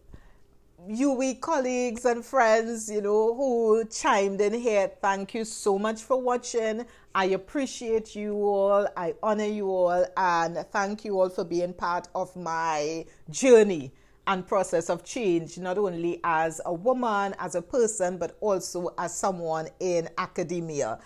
UWI 0.88 1.40
colleagues 1.40 2.05
and 2.05 2.25
friends, 2.25 2.90
you 2.90 3.01
know, 3.01 3.35
who 3.35 3.85
chimed 3.85 4.40
in 4.40 4.53
here. 4.53 4.90
Thank 5.01 5.33
you 5.33 5.45
so 5.45 5.79
much 5.79 6.03
for 6.03 6.21
watching. 6.21 6.85
I 7.14 7.27
appreciate 7.27 8.16
you 8.16 8.35
all. 8.35 8.88
I 8.97 9.14
honor 9.23 9.47
you 9.47 9.68
all. 9.71 10.05
And 10.16 10.57
thank 10.73 11.05
you 11.05 11.21
all 11.21 11.29
for 11.29 11.45
being 11.45 11.73
part 11.73 12.09
of 12.16 12.35
my 12.35 13.05
journey 13.31 13.92
and 14.27 14.47
process 14.47 14.90
of 14.90 15.05
change, 15.05 15.57
not 15.57 15.79
only 15.79 16.18
as 16.25 16.61
a 16.66 16.75
woman, 16.75 17.35
as 17.38 17.55
a 17.55 17.62
person, 17.62 18.18
but 18.18 18.37
also 18.40 18.92
as 18.99 19.16
someone 19.16 19.68
in 19.79 20.09
academia. 20.18 20.99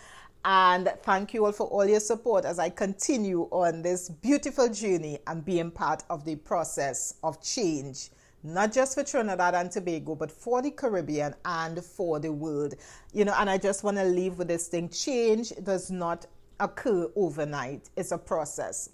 And 0.47 0.91
thank 1.03 1.35
you 1.35 1.45
all 1.45 1.53
for 1.53 1.67
all 1.67 1.85
your 1.85 2.01
support 2.01 2.47
as 2.47 2.59
I 2.59 2.71
continue 2.71 3.43
on 3.51 3.83
this 3.83 4.09
beautiful 4.09 4.71
journey 4.71 5.19
and 5.27 5.45
being 5.45 5.71
part 5.71 6.03
of 6.09 6.25
the 6.25 6.37
process 6.37 7.15
of 7.23 7.43
change 7.43 8.09
not 8.47 8.73
just 8.73 8.95
for 8.95 9.03
Trinidad 9.03 9.55
and 9.55 9.71
Tobago, 9.71 10.15
but 10.15 10.31
for 10.31 10.63
the 10.63 10.71
Caribbean 10.71 11.35
and 11.45 11.85
for 11.85 12.21
the 12.21 12.33
world. 12.33 12.75
You 13.13 13.25
know, 13.25 13.35
and 13.37 13.51
I 13.51 13.59
just 13.59 13.85
want 13.85 13.97
to 13.97 14.05
leave 14.05 14.39
with 14.39 14.49
this 14.49 14.69
thing 14.69 14.89
change 14.89 15.53
does 15.63 15.91
not 15.91 16.27
occur 16.61 17.09
overnight, 17.17 17.91
it's 17.97 18.13
a 18.13 18.19
process. 18.19 18.91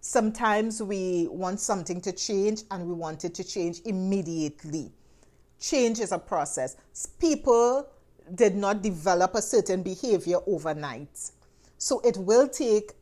Sometimes 0.00 0.82
we 0.82 1.28
want 1.30 1.60
something 1.60 2.00
to 2.00 2.12
change 2.12 2.62
and 2.70 2.86
we 2.86 2.94
want 2.94 3.24
it 3.24 3.34
to 3.34 3.44
change 3.44 3.80
immediately. 3.84 4.90
Change 5.60 6.00
is 6.00 6.10
a 6.10 6.18
process. 6.18 6.76
People 7.20 7.86
did 8.34 8.56
not 8.56 8.82
develop 8.82 9.34
a 9.34 9.42
certain 9.42 9.82
behavior 9.82 10.38
overnight. 10.46 11.30
So 11.78 12.00
it 12.00 12.16
will 12.16 12.48
take 12.48 12.92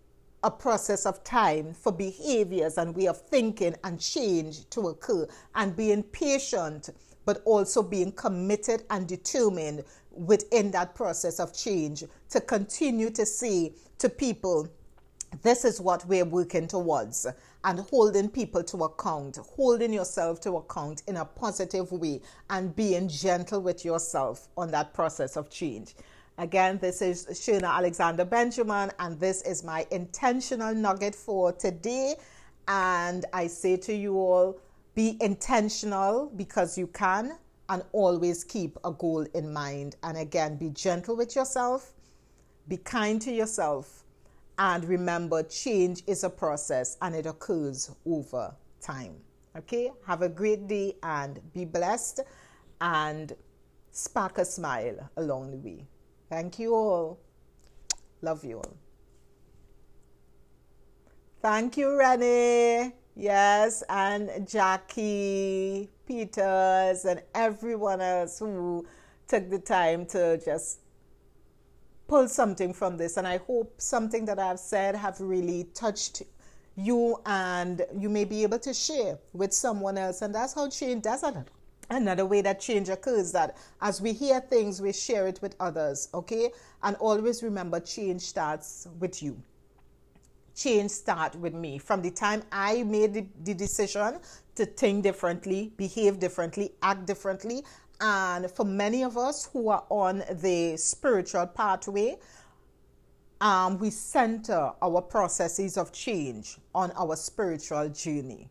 a 0.43 0.51
process 0.51 1.07
of 1.07 1.23
time 1.23 1.75
for 1.75 1.93
behaviors 1.93 2.79
and 2.79 2.95
way 2.97 3.07
of 3.07 3.21
thinking 3.29 3.75
and 3.85 4.01
change 4.01 4.69
to 4.71 4.89
occur 4.89 5.27
and 5.55 5.77
being 5.77 6.03
patient 6.03 6.91
but 7.27 7.43
also 7.45 7.83
being 7.83 8.11
committed 8.13 8.85
and 8.91 9.07
determined 9.07 9.85
within 10.11 10.71
that 10.71 10.95
process 10.95 11.39
of 11.39 11.53
change 11.53 12.05
to 12.29 12.41
continue 12.41 13.11
to 13.11 13.27
say 13.27 13.73
to 13.99 14.09
people 14.09 14.69
this 15.43 15.65
is 15.65 15.81
what 15.81 16.05
we're 16.07 16.25
working 16.25 16.67
towards 16.67 17.27
and 17.65 17.79
holding 17.79 18.29
people 18.29 18.65
to 18.65 18.85
account, 18.85 19.39
holding 19.55 19.93
yourself 19.93 20.41
to 20.41 20.57
account 20.57 21.03
in 21.07 21.19
a 21.19 21.25
positive 21.25 21.93
way, 21.93 22.21
and 22.49 22.75
being 22.75 23.09
gentle 23.09 23.61
with 23.61 23.85
yourself 23.85 24.49
on 24.57 24.71
that 24.73 24.93
process 24.93 25.37
of 25.37 25.49
change. 25.51 25.95
Again, 26.41 26.79
this 26.79 27.03
is 27.03 27.27
Sherna 27.27 27.69
Alexander 27.69 28.25
Benjamin, 28.25 28.91
and 28.99 29.21
this 29.21 29.43
is 29.43 29.63
my 29.63 29.87
intentional 29.91 30.75
nugget 30.75 31.15
for 31.15 31.53
today. 31.53 32.15
And 32.67 33.27
I 33.35 33.47
say 33.47 33.77
to 33.77 33.95
you 33.95 34.15
all, 34.15 34.59
be 34.95 35.19
intentional 35.21 36.33
because 36.35 36.79
you 36.79 36.87
can, 36.87 37.37
and 37.69 37.83
always 37.93 38.43
keep 38.43 38.79
a 38.85 38.91
goal 38.91 39.27
in 39.35 39.53
mind. 39.53 39.97
And 40.03 40.17
again, 40.17 40.57
be 40.57 40.71
gentle 40.71 41.15
with 41.15 41.37
yourself, 41.37 41.93
be 42.69 42.79
kind 42.79 43.21
to 43.21 43.31
yourself, 43.31 44.05
and 44.59 44.83
remember 44.87 45.43
change 45.43 46.03
is 46.07 46.25
a 46.25 46.31
process 46.31 46.97
and 47.03 47.15
it 47.15 47.27
occurs 47.27 47.91
over 48.07 48.57
time. 48.81 49.15
Okay, 49.59 49.93
have 50.07 50.23
a 50.23 50.29
great 50.31 50.69
day 50.69 50.97
and 51.03 51.39
be 51.53 51.67
blessed 51.67 52.21
and 52.81 53.35
spark 53.91 54.39
a 54.39 54.45
smile 54.47 55.11
along 55.19 55.51
the 55.51 55.59
way. 55.59 55.87
Thank 56.31 56.61
you 56.61 56.75
all. 56.75 57.19
Love 58.23 58.45
you 58.45 58.59
all. 58.59 58.77
Thank 61.43 61.77
you, 61.77 61.91
Renee. 61.91 62.95
Yes, 63.17 63.83
and 63.89 64.49
Jackie 64.49 65.89
Peters 66.07 67.05
and 67.05 67.21
everyone 67.35 68.01
else 68.01 68.39
who 68.39 68.87
took 69.27 69.51
the 69.51 69.59
time 69.59 70.07
to 70.07 70.39
just 70.39 70.81
pull 72.07 72.29
something 72.29 72.73
from 72.73 72.97
this. 72.97 73.17
And 73.17 73.27
I 73.27 73.39
hope 73.39 73.75
something 73.79 74.25
that 74.27 74.39
I've 74.39 74.61
said 74.61 74.95
have 74.95 75.21
really 75.21 75.65
touched 75.75 76.23
you 76.77 77.21
and 77.27 77.83
you 77.99 78.09
may 78.09 78.25
be 78.25 78.45
able 78.45 78.61
to 78.61 78.73
share 78.73 79.19
with 79.33 79.53
someone 79.53 79.99
else. 79.99 80.23
And 80.23 80.33
that's 80.33 80.55
how 80.55 80.69
change 80.69 81.03
does 81.03 81.25
it 81.25 81.35
another 81.91 82.25
way 82.25 82.41
that 82.41 82.61
change 82.61 82.89
occurs 82.89 83.33
that 83.33 83.57
as 83.83 84.01
we 84.01 84.13
hear 84.13 84.41
things 84.41 84.81
we 84.81 84.93
share 84.93 85.27
it 85.27 85.41
with 85.43 85.55
others 85.61 86.09
okay? 86.15 86.51
And 86.83 86.97
always 86.97 87.43
remember 87.43 87.81
change 87.81 88.23
starts 88.23 88.89
with 88.99 89.23
you. 89.23 89.41
Change 90.55 90.91
start 90.91 91.35
with 91.37 91.55
me. 91.55 91.79
From 91.79 92.01
the 92.01 92.11
time 92.11 92.43
i 92.53 92.83
made 92.85 93.15
the, 93.15 93.27
the 93.45 93.55
decision 93.55 94.19
to 94.55 94.67
think 94.67 95.03
differently 95.03 95.73
behave 95.77 96.19
differently 96.19 96.73
act 96.83 97.07
differently 97.07 97.65
and 98.01 98.51
for 98.51 98.65
many 98.65 99.03
of 99.05 99.17
us 99.19 99.49
who 99.53 99.69
are 99.69 99.85
on 99.91 100.23
the 100.43 100.77
spiritual 100.77 101.47
pathway 101.47 102.17
um, 103.41 103.79
we 103.79 103.89
center 103.89 104.71
our 104.83 105.01
processes 105.01 105.79
of 105.79 105.93
change 105.93 106.59
on 106.75 106.91
our 106.93 107.17
spiritual 107.17 107.89
journey 107.89 108.49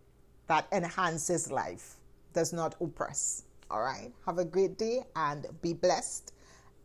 that 0.48 0.68
enhances 0.72 1.52
life 1.52 1.99
does 2.34 2.54
not 2.54 2.76
oppress. 2.82 3.44
All 3.72 3.82
right. 3.82 4.12
Have 4.26 4.38
a 4.40 4.46
great 4.46 4.78
day 4.78 5.04
and 5.16 5.46
be 5.62 5.74
blessed 5.74 6.34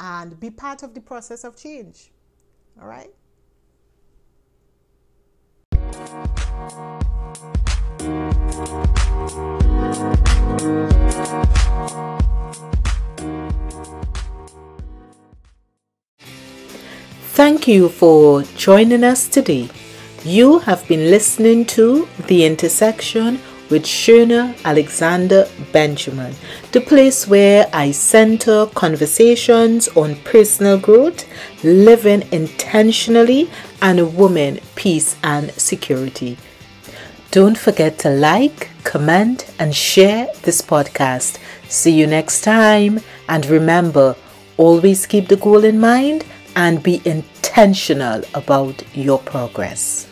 and 0.00 0.38
be 0.38 0.50
part 0.50 0.82
of 0.82 0.94
the 0.94 1.00
process 1.00 1.44
of 1.44 1.56
change. 1.56 2.10
All 2.80 2.88
right. 2.88 3.10
Thank 17.34 17.66
you 17.66 17.88
for 17.88 18.42
joining 18.56 19.02
us 19.02 19.26
today. 19.26 19.68
You 20.24 20.60
have 20.60 20.86
been 20.86 21.10
listening 21.10 21.66
to 21.66 22.08
The 22.28 22.44
Intersection 22.44 23.40
with 23.70 23.84
Sherna 23.84 24.56
Alexander 24.64 25.48
Benjamin, 25.72 26.34
the 26.72 26.80
place 26.80 27.26
where 27.26 27.68
I 27.72 27.90
center 27.90 28.66
conversations 28.74 29.88
on 29.88 30.16
personal 30.16 30.78
growth, 30.78 31.26
living 31.64 32.28
intentionally, 32.32 33.50
and 33.80 34.16
women, 34.16 34.60
peace, 34.74 35.16
and 35.22 35.50
security. 35.52 36.36
Don't 37.30 37.58
forget 37.58 37.98
to 38.00 38.10
like, 38.10 38.70
comment, 38.84 39.52
and 39.58 39.74
share 39.74 40.28
this 40.42 40.62
podcast. 40.62 41.38
See 41.68 41.92
you 41.92 42.06
next 42.06 42.42
time. 42.42 43.00
And 43.28 43.44
remember, 43.46 44.14
always 44.56 45.06
keep 45.06 45.28
the 45.28 45.36
goal 45.36 45.64
in 45.64 45.80
mind 45.80 46.24
and 46.54 46.82
be 46.82 47.02
intentional 47.04 48.22
about 48.34 48.82
your 48.94 49.18
progress. 49.18 50.06